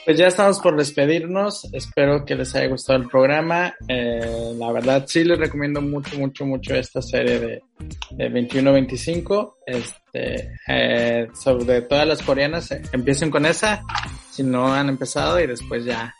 Pues 0.04 0.18
ya 0.18 0.26
estamos 0.26 0.58
por 0.58 0.76
despedirnos. 0.76 1.72
Espero 1.72 2.24
que 2.24 2.34
les 2.34 2.54
haya 2.56 2.66
gustado 2.66 2.98
el 2.98 3.08
programa. 3.08 3.74
Eh, 3.86 4.52
la 4.56 4.72
verdad, 4.72 5.04
sí 5.06 5.22
les 5.22 5.38
recomiendo 5.38 5.80
mucho, 5.80 6.18
mucho, 6.18 6.44
mucho 6.44 6.74
esta 6.74 7.00
serie 7.00 7.38
de, 7.38 7.62
de 8.10 8.30
21-25. 8.30 9.54
Este, 9.64 10.58
eh, 10.66 11.28
sobre 11.34 11.82
todas 11.82 12.06
las 12.06 12.20
coreanas, 12.20 12.72
eh, 12.72 12.82
empiecen 12.92 13.30
con 13.30 13.46
esa 13.46 13.82
si 14.30 14.42
no 14.42 14.72
han 14.72 14.88
empezado 14.88 15.38
y 15.38 15.46
después 15.46 15.84
ya 15.84 16.14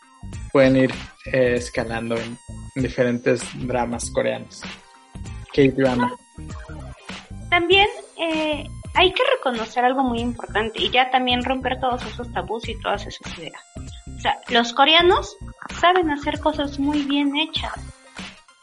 pueden 0.51 0.77
ir 0.77 0.91
eh, 1.25 1.55
escalando 1.55 2.15
en, 2.15 2.37
en, 2.75 2.83
diferentes 2.83 3.41
dramas 3.67 4.09
coreanos. 4.11 4.61
K-drama. 5.53 6.15
También 7.49 7.87
eh, 8.17 8.65
hay 8.95 9.11
que 9.11 9.23
reconocer 9.35 9.83
algo 9.85 10.03
muy 10.03 10.19
importante 10.19 10.81
y 10.81 10.89
ya 10.89 11.09
también 11.09 11.43
romper 11.43 11.79
todos 11.79 12.05
esos 12.05 12.31
tabús 12.31 12.67
y 12.69 12.79
todas 12.79 13.05
esas 13.05 13.37
ideas. 13.37 13.61
O 14.15 14.19
sea, 14.19 14.39
los 14.49 14.73
coreanos 14.73 15.35
saben 15.79 16.11
hacer 16.11 16.39
cosas 16.39 16.79
muy 16.79 17.01
bien 17.03 17.35
hechas. 17.35 17.73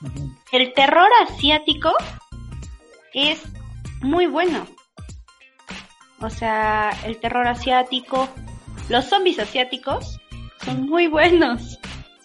Uh 0.01 0.07
-huh. 0.07 0.37
El 0.53 0.73
terror 0.73 1.09
asiático 1.27 1.93
es 3.12 3.43
muy 4.03 4.27
bueno. 4.27 4.66
O 6.21 6.31
sea, 6.31 6.90
el 7.05 7.19
terror 7.19 7.47
asiático, 7.47 8.29
los 8.88 9.07
zombies 9.07 9.38
asiáticos 9.38 10.21
son 10.64 10.88
muy 10.88 11.07
buenos. 11.07 11.79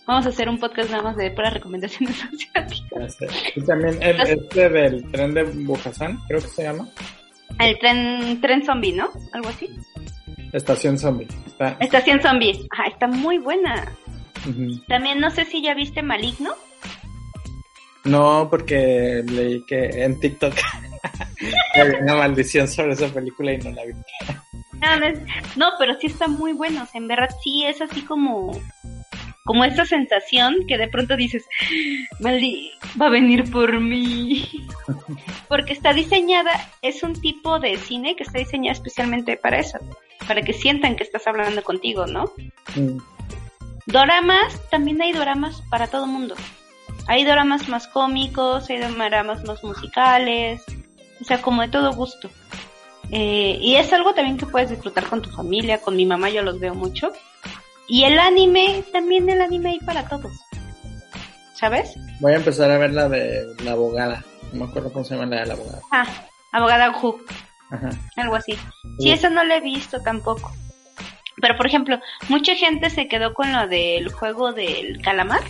Vamos 0.06 0.26
a 0.28 0.30
hacer 0.30 0.50
un 0.50 0.60
podcast 0.60 0.92
nada 0.92 1.02
más 1.02 1.16
de 1.16 1.32
puras 1.32 1.54
recomendaciones 1.54 2.24
asiáticas. 2.34 3.18
Y 3.56 3.62
también 3.62 4.02
el, 4.02 4.22
este 4.22 4.70
del 4.70 5.12
tren 5.12 5.34
de 5.34 5.44
Bujasan, 5.44 6.20
creo 6.28 6.42
que 6.42 6.48
se 6.48 6.64
llama. 6.64 6.88
El 7.60 7.80
tren, 7.80 8.42
tren 8.42 8.66
zombie, 8.66 8.94
¿no? 8.94 9.10
Algo 9.34 9.50
así. 9.50 9.70
Estación 10.52 10.98
zombie. 10.98 11.28
Está... 11.46 11.78
Estación 11.80 12.22
zombie. 12.22 12.68
Ajá, 12.72 12.88
está 12.88 13.08
muy 13.08 13.38
buena. 13.38 13.92
Uh 14.46 14.50
-huh. 14.50 14.86
También 14.88 15.20
no 15.20 15.30
sé 15.30 15.46
si 15.46 15.62
ya 15.62 15.74
viste 15.74 16.02
Maligno. 16.02 16.54
No, 18.04 18.48
porque 18.50 19.24
leí 19.26 19.64
que 19.66 19.86
en 20.04 20.20
TikTok 20.20 20.54
había 21.76 22.00
una 22.00 22.16
maldición 22.16 22.68
sobre 22.68 22.94
esa 22.94 23.08
película 23.08 23.54
y 23.54 23.58
no 23.58 23.72
la 23.72 23.86
vi. 23.86 23.94
No, 24.80 25.00
no, 25.00 25.06
es... 25.08 25.20
no, 25.56 25.72
pero 25.80 25.94
sí 26.00 26.08
está 26.08 26.28
muy 26.28 26.54
bueno. 26.54 26.84
O 26.84 26.86
sea, 26.86 27.00
en 27.02 27.08
verdad 27.08 27.30
sí 27.44 27.66
es 27.66 27.82
así 27.82 28.02
como 28.04 28.52
como 29.46 29.64
esta 29.64 29.86
sensación 29.86 30.66
que 30.68 30.78
de 30.78 30.88
pronto 30.88 31.16
dices, 31.16 31.46
Maldi, 32.20 32.72
va 33.00 33.06
a 33.06 33.12
venir 33.12 33.50
por 33.52 33.80
mí. 33.80 34.50
Porque 35.48 35.74
está 35.74 35.94
diseñada, 35.94 36.52
es 36.82 37.04
un 37.04 37.14
tipo 37.14 37.60
de 37.60 37.78
cine 37.78 38.16
que 38.16 38.24
está 38.24 38.40
diseñado 38.40 38.74
especialmente 38.74 39.38
para 39.38 39.60
eso, 39.60 39.78
para 40.28 40.42
que 40.42 40.52
sientan 40.52 40.96
que 40.96 41.04
estás 41.04 41.28
hablando 41.28 41.64
contigo, 41.64 42.08
¿no? 42.08 42.26
Mm. 42.76 42.98
Doramas, 43.86 44.60
también 44.72 45.00
hay 45.04 45.12
doramas 45.12 45.62
para 45.70 45.88
todo 45.88 46.08
mundo. 46.08 46.36
Hay 47.08 47.24
doramas 47.24 47.70
más 47.70 47.88
cómicos, 47.88 48.68
hay 48.72 48.80
doramas 48.80 49.44
más 49.46 49.64
musicales, 49.64 50.64
o 51.22 51.24
sea, 51.24 51.40
como 51.44 51.62
de 51.62 51.68
todo 51.68 51.94
gusto. 51.94 52.32
Eh, 53.12 53.60
y 53.62 53.76
es 53.76 53.94
algo 53.94 54.16
también 54.16 54.38
que 54.38 54.48
puedes 54.48 54.72
disfrutar 54.72 55.06
con 55.06 55.22
tu 55.22 55.30
familia, 55.30 55.80
con 55.82 55.96
mi 55.96 56.08
mamá 56.08 56.32
yo 56.32 56.42
los 56.42 56.60
veo 56.60 56.74
mucho. 56.74 57.12
Y 57.88 58.04
el 58.04 58.20
anime, 58.20 58.84
también 58.92 59.30
el 59.30 59.42
anime 59.42 59.72
hay 59.72 59.80
para 59.80 60.08
todos. 60.08 60.34
¿Sabes? 61.54 61.96
Voy 62.20 62.34
a 62.34 62.38
empezar 62.38 62.70
a 62.72 62.78
ver 62.78 62.92
la 62.92 63.08
de 63.08 63.46
la 63.64 63.72
abogada. 63.72 64.24
No 64.52 64.66
me 64.66 64.70
acuerdo 64.70 64.92
cómo 64.92 65.06
se 65.06 65.16
llama 65.16 65.28
la 65.28 65.42
de 65.42 65.48
la 65.48 65.54
abogada. 65.54 65.82
Ah, 65.92 66.08
abogada 66.52 66.92
Who. 66.92 67.20
Algo 68.16 68.36
así. 68.36 68.58
Sí, 69.00 69.12
eso 69.12 69.30
no 69.30 69.44
lo 69.44 69.54
he 69.54 69.62
visto 69.62 70.02
tampoco. 70.02 70.52
Pero, 71.42 71.58
por 71.58 71.68
ejemplo, 71.68 72.00
mucha 72.30 72.56
gente 72.56 72.90
se 72.90 73.08
quedó 73.08 73.34
con 73.34 73.52
lo 73.52 73.68
del 73.68 74.12
juego 74.12 74.54
del 74.54 75.02
calamar. 75.02 75.42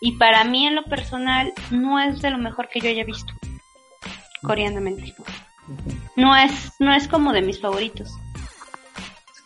Y 0.00 0.12
para 0.12 0.44
mí, 0.44 0.66
en 0.66 0.74
lo 0.74 0.84
personal, 0.84 1.52
no 1.70 2.00
es 2.00 2.20
de 2.22 2.30
lo 2.30 2.38
mejor 2.38 2.68
que 2.68 2.80
yo 2.80 2.88
haya 2.88 3.04
visto. 3.04 3.32
Coreanamente. 4.42 5.14
No 6.16 6.36
es, 6.36 6.72
no 6.78 6.94
es 6.94 7.08
como 7.08 7.32
de 7.32 7.42
mis 7.42 7.60
favoritos. 7.60 8.10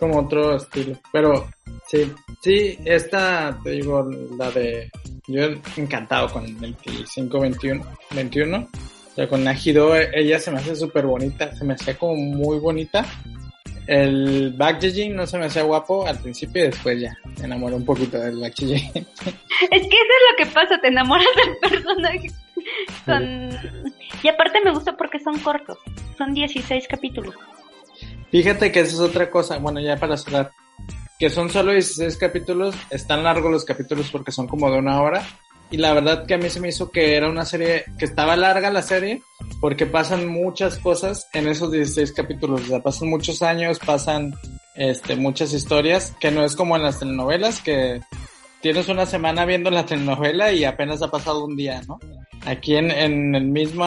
Como 0.00 0.20
otro 0.20 0.56
estilo. 0.56 0.98
Pero, 1.12 1.48
sí, 1.86 2.12
sí, 2.42 2.78
esta, 2.84 3.56
te 3.62 3.70
digo, 3.70 4.08
la 4.36 4.50
de. 4.50 4.90
Yo 5.28 5.42
encantado 5.76 6.28
con 6.28 6.44
el 6.44 6.54
25, 6.54 7.38
21, 7.38 7.84
21. 8.12 8.58
O 8.58 9.14
sea, 9.14 9.28
con 9.28 9.44
Najido, 9.44 9.94
ella 9.94 10.40
se 10.40 10.50
me 10.50 10.58
hace 10.58 10.74
súper 10.74 11.06
bonita. 11.06 11.54
Se 11.54 11.64
me 11.64 11.74
hacía 11.74 11.96
como 11.96 12.16
muy 12.16 12.58
bonita 12.58 13.06
el 13.90 14.52
Baek 14.56 14.82
no 15.10 15.26
se 15.26 15.36
me 15.36 15.46
hacía 15.46 15.64
guapo 15.64 16.06
al 16.06 16.16
principio 16.16 16.62
y 16.62 16.66
después 16.66 17.00
ya 17.00 17.12
me 17.38 17.46
enamoré 17.46 17.74
un 17.74 17.84
poquito 17.84 18.20
del 18.20 18.38
Baek 18.38 18.62
Es 18.62 18.62
que 18.62 19.00
eso 19.00 19.02
es 19.70 20.22
lo 20.30 20.36
que 20.38 20.46
pasa, 20.46 20.78
te 20.78 20.88
enamoras 20.88 21.26
del 21.36 21.70
personaje. 21.70 22.30
Y 24.22 24.28
aparte 24.28 24.60
me 24.64 24.70
gusta 24.70 24.96
porque 24.96 25.18
son 25.18 25.38
cortos, 25.40 25.78
son 26.16 26.34
16 26.34 26.86
capítulos. 26.86 27.34
Fíjate 28.30 28.70
que 28.70 28.80
eso 28.80 28.94
es 28.94 29.10
otra 29.10 29.30
cosa, 29.30 29.58
bueno 29.58 29.80
ya 29.80 29.96
para 29.96 30.16
cerrar, 30.16 30.52
que 31.18 31.30
son 31.30 31.50
solo 31.50 31.72
16 31.72 32.16
capítulos, 32.16 32.74
están 32.90 33.24
largos 33.24 33.50
los 33.50 33.64
capítulos 33.64 34.08
porque 34.10 34.32
son 34.32 34.46
como 34.46 34.70
de 34.70 34.78
una 34.78 35.02
hora, 35.02 35.22
y 35.70 35.76
la 35.76 35.92
verdad 35.92 36.26
que 36.26 36.34
a 36.34 36.38
mí 36.38 36.50
se 36.50 36.60
me 36.60 36.68
hizo 36.68 36.90
que 36.90 37.16
era 37.16 37.28
una 37.28 37.44
serie, 37.44 37.84
que 37.98 38.04
estaba 38.04 38.36
larga 38.36 38.70
la 38.70 38.82
serie, 38.82 39.22
porque 39.60 39.86
pasan 39.86 40.26
muchas 40.26 40.78
cosas 40.78 41.28
en 41.32 41.46
esos 41.46 41.70
16 41.70 42.12
capítulos, 42.12 42.62
o 42.62 42.66
sea, 42.66 42.80
pasan 42.80 43.08
muchos 43.08 43.42
años, 43.42 43.78
pasan 43.78 44.34
este, 44.74 45.14
muchas 45.14 45.52
historias, 45.52 46.14
que 46.20 46.30
no 46.30 46.44
es 46.44 46.56
como 46.56 46.76
en 46.76 46.82
las 46.82 46.98
telenovelas, 46.98 47.60
que 47.60 48.00
tienes 48.60 48.88
una 48.88 49.06
semana 49.06 49.44
viendo 49.44 49.70
la 49.70 49.86
telenovela 49.86 50.52
y 50.52 50.64
apenas 50.64 51.02
ha 51.02 51.10
pasado 51.10 51.44
un 51.44 51.56
día, 51.56 51.82
¿no? 51.86 52.00
Aquí 52.46 52.74
en, 52.74 52.90
en 52.90 53.34
el 53.34 53.44
mismo 53.44 53.84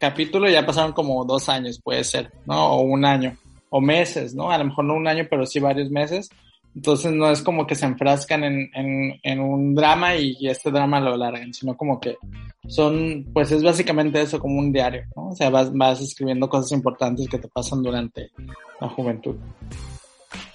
capítulo 0.00 0.48
ya 0.48 0.66
pasaron 0.66 0.92
como 0.92 1.24
dos 1.24 1.48
años, 1.48 1.80
puede 1.82 2.02
ser, 2.02 2.32
¿no? 2.46 2.72
O 2.72 2.80
un 2.80 3.04
año, 3.04 3.36
o 3.70 3.80
meses, 3.80 4.34
¿no? 4.34 4.50
A 4.50 4.58
lo 4.58 4.64
mejor 4.64 4.84
no 4.84 4.94
un 4.94 5.08
año, 5.08 5.26
pero 5.28 5.46
sí 5.46 5.60
varios 5.60 5.90
meses. 5.90 6.30
Entonces 6.74 7.12
no 7.12 7.30
es 7.30 7.42
como 7.42 7.66
que 7.66 7.74
se 7.74 7.86
enfrascan 7.86 8.44
en, 8.44 8.70
en, 8.74 9.18
en 9.22 9.40
un 9.40 9.74
drama 9.74 10.14
y, 10.16 10.36
este 10.46 10.70
drama 10.70 11.00
lo 11.00 11.16
largan, 11.16 11.52
sino 11.52 11.76
como 11.76 11.98
que 11.98 12.16
son, 12.68 13.26
pues 13.32 13.50
es 13.50 13.62
básicamente 13.62 14.20
eso, 14.20 14.38
como 14.38 14.58
un 14.58 14.72
diario, 14.72 15.04
¿no? 15.16 15.28
O 15.28 15.34
sea, 15.34 15.50
vas, 15.50 15.72
vas 15.72 16.00
escribiendo 16.00 16.48
cosas 16.48 16.72
importantes 16.72 17.28
que 17.28 17.38
te 17.38 17.48
pasan 17.48 17.82
durante 17.82 18.30
la 18.80 18.88
juventud. 18.88 19.36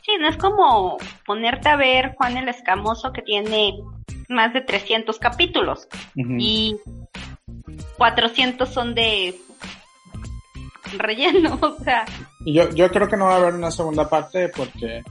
Sí, 0.05 0.11
no 0.19 0.27
es 0.27 0.37
como 0.37 0.97
ponerte 1.25 1.69
a 1.69 1.75
ver 1.75 2.13
Juan 2.15 2.37
el 2.37 2.47
Escamoso 2.47 3.11
que 3.11 3.21
tiene 3.21 3.73
más 4.29 4.53
de 4.53 4.61
300 4.61 5.17
capítulos 5.17 5.87
y 6.15 6.77
400 7.97 8.69
son 8.69 8.95
de 8.95 9.35
relleno, 10.99 11.57
o 11.61 11.83
sea. 11.83 12.05
Yo, 12.45 12.69
yo 12.71 12.89
creo 12.89 13.07
que 13.07 13.17
no 13.17 13.25
va 13.25 13.35
a 13.35 13.37
haber 13.37 13.53
una 13.53 13.71
segunda 13.71 14.09
parte 14.09 14.49
porque 14.49 15.03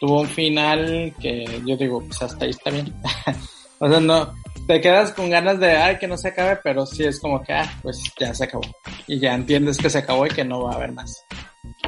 tuvo 0.00 0.22
un 0.22 0.28
final 0.28 1.14
que 1.20 1.62
yo 1.66 1.76
digo, 1.76 2.00
pues 2.00 2.22
hasta 2.22 2.44
ahí 2.44 2.50
está 2.50 2.70
bien. 2.70 2.94
o 3.78 3.88
sea, 3.88 4.00
no, 4.00 4.34
te 4.66 4.80
quedas 4.80 5.12
con 5.12 5.30
ganas 5.30 5.58
de, 5.60 5.76
ay, 5.76 5.98
que 5.98 6.08
no 6.08 6.16
se 6.16 6.28
acabe, 6.28 6.58
pero 6.62 6.86
sí 6.86 7.04
es 7.04 7.20
como 7.20 7.42
que, 7.42 7.52
ah, 7.52 7.72
pues 7.82 8.02
ya 8.18 8.34
se 8.34 8.44
acabó. 8.44 8.62
Y 9.06 9.18
ya 9.18 9.34
entiendes 9.34 9.78
que 9.78 9.90
se 9.90 9.98
acabó 9.98 10.26
y 10.26 10.30
que 10.30 10.44
no 10.44 10.62
va 10.62 10.72
a 10.72 10.76
haber 10.76 10.92
más. 10.92 11.24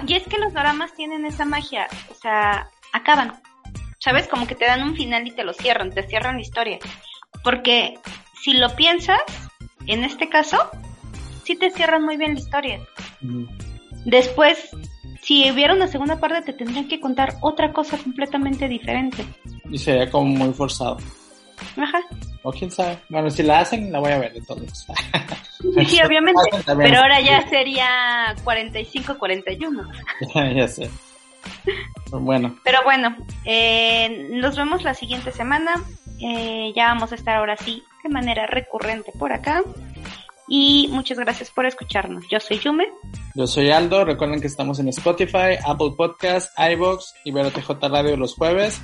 Y 0.07 0.15
es 0.15 0.25
que 0.25 0.39
los 0.39 0.53
dramas 0.53 0.93
tienen 0.95 1.25
esa 1.25 1.45
magia, 1.45 1.87
o 2.11 2.15
sea, 2.15 2.69
acaban. 2.93 3.41
¿Sabes? 3.99 4.27
Como 4.27 4.49
que 4.49 4.57
te 4.57 4.67
dan 4.67 4.83
un 4.83 4.97
final 4.97 5.27
y 5.29 5.31
te 5.31 5.45
lo 5.45 5.53
cierran, 5.53 5.91
te 5.91 6.03
cierran 6.03 6.35
la 6.37 6.43
historia. 6.43 6.79
Porque 7.45 7.95
si 8.43 8.55
lo 8.55 8.75
piensas, 8.75 9.21
en 9.87 10.03
este 10.03 10.29
caso, 10.29 10.59
sí 11.45 11.57
te 11.57 11.70
cierran 11.70 12.05
muy 12.05 12.16
bien 12.16 12.34
la 12.34 12.40
historia. 12.40 12.80
Después 14.05 14.70
si 15.22 15.51
hubiera 15.51 15.72
una 15.72 15.86
segunda 15.86 16.18
parte 16.18 16.43
te 16.43 16.53
tendrían 16.53 16.88
que 16.88 17.01
contar 17.01 17.36
otra 17.40 17.72
cosa 17.72 17.97
completamente 17.97 18.68
diferente. 18.68 19.24
Y 19.70 19.78
sería 19.78 20.11
como 20.11 20.26
muy 20.26 20.53
forzado. 20.53 20.99
Ajá. 21.76 22.01
O 22.43 22.51
quién 22.51 22.70
sabe. 22.70 22.99
Bueno, 23.09 23.30
si 23.30 23.45
la 23.45 23.61
hacen, 23.61 23.93
la 23.93 24.01
voy 24.01 24.11
a 24.11 24.18
ver 24.18 24.34
todos. 24.47 24.86
sí, 25.86 25.99
obviamente. 26.05 26.40
Pero 26.66 26.99
ahora 26.99 27.20
ya 27.20 27.49
sería 27.49 28.34
45-41. 28.45 29.88
ya 30.57 30.68
sé. 30.68 30.90
Bueno. 32.11 32.59
Pero 32.64 32.80
bueno, 32.82 33.16
eh, 33.45 34.28
nos 34.32 34.57
vemos 34.57 34.82
la 34.82 34.95
siguiente 34.95 35.30
semana. 35.30 35.74
Eh, 36.20 36.72
ya 36.74 36.88
vamos 36.88 37.12
a 37.12 37.14
estar 37.14 37.36
ahora 37.36 37.57
sí 37.57 37.84
de 38.03 38.11
manera 38.11 38.49
recurrente 38.49 39.12
por 39.16 39.32
acá. 39.32 39.62
Y 40.49 40.88
muchas 40.90 41.18
gracias 41.18 41.51
por 41.51 41.66
escucharnos. 41.66 42.24
Yo 42.30 42.40
soy 42.40 42.59
Yume. 42.59 42.86
Yo 43.34 43.47
soy 43.47 43.70
Aldo. 43.70 44.05
Recuerden 44.05 44.40
que 44.40 44.47
estamos 44.47 44.78
en 44.80 44.88
Spotify, 44.88 45.57
Apple 45.64 45.93
Podcast, 45.97 46.51
iBox 46.59 47.14
y 47.24 47.32
TJ 47.32 47.88
Radio 47.88 48.16
los 48.16 48.34
jueves 48.34 48.80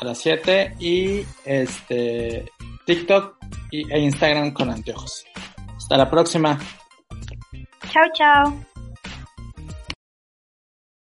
a 0.00 0.04
las 0.04 0.18
7 0.18 0.76
y 0.78 1.24
este 1.44 2.50
TikTok 2.86 3.36
y, 3.70 3.92
e 3.92 4.00
Instagram 4.00 4.52
con 4.52 4.70
anteojos. 4.70 5.24
Hasta 5.76 5.96
la 5.96 6.10
próxima. 6.10 6.58
Chao, 7.90 8.04
chao. 8.14 8.64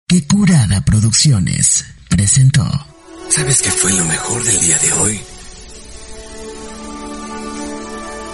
Qué 0.06 0.26
curada 0.26 0.84
producciones 0.84 1.84
presentó. 2.08 2.64
¿Sabes 3.28 3.62
qué 3.62 3.70
fue 3.70 3.92
lo 3.92 4.04
mejor 4.04 4.42
del 4.44 4.60
día 4.60 4.78
de 4.78 4.92
hoy? 4.92 5.33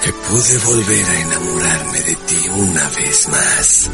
Que 0.03 0.12
pude 0.12 0.59
volver 0.59 1.05
a 1.07 1.20
enamorarme 1.20 2.01
de 2.01 2.16
ti 2.16 2.48
una 2.55 2.88
vez 2.90 3.28
más. 3.28 3.90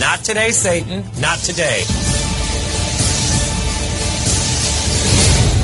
Not 0.00 0.22
today, 0.24 0.52
Satan. 0.52 1.04
Not 1.20 1.40
today. 1.46 1.84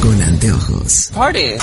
Con 0.01 0.23
anteojos. 0.23 1.11
Party. 1.13 1.57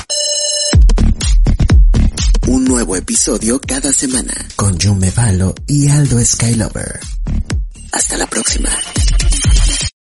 Un 2.48 2.66
nuevo 2.66 2.96
episodio 2.96 3.60
cada 3.60 3.92
semana 3.94 4.34
con 4.56 4.80
Jume 4.80 5.12
Valo 5.12 5.56
y 5.68 5.90
Aldo 5.90 6.24
Skylover. 6.24 7.00
Hasta 7.92 8.18
la 8.18 8.28
próxima. 8.28 8.70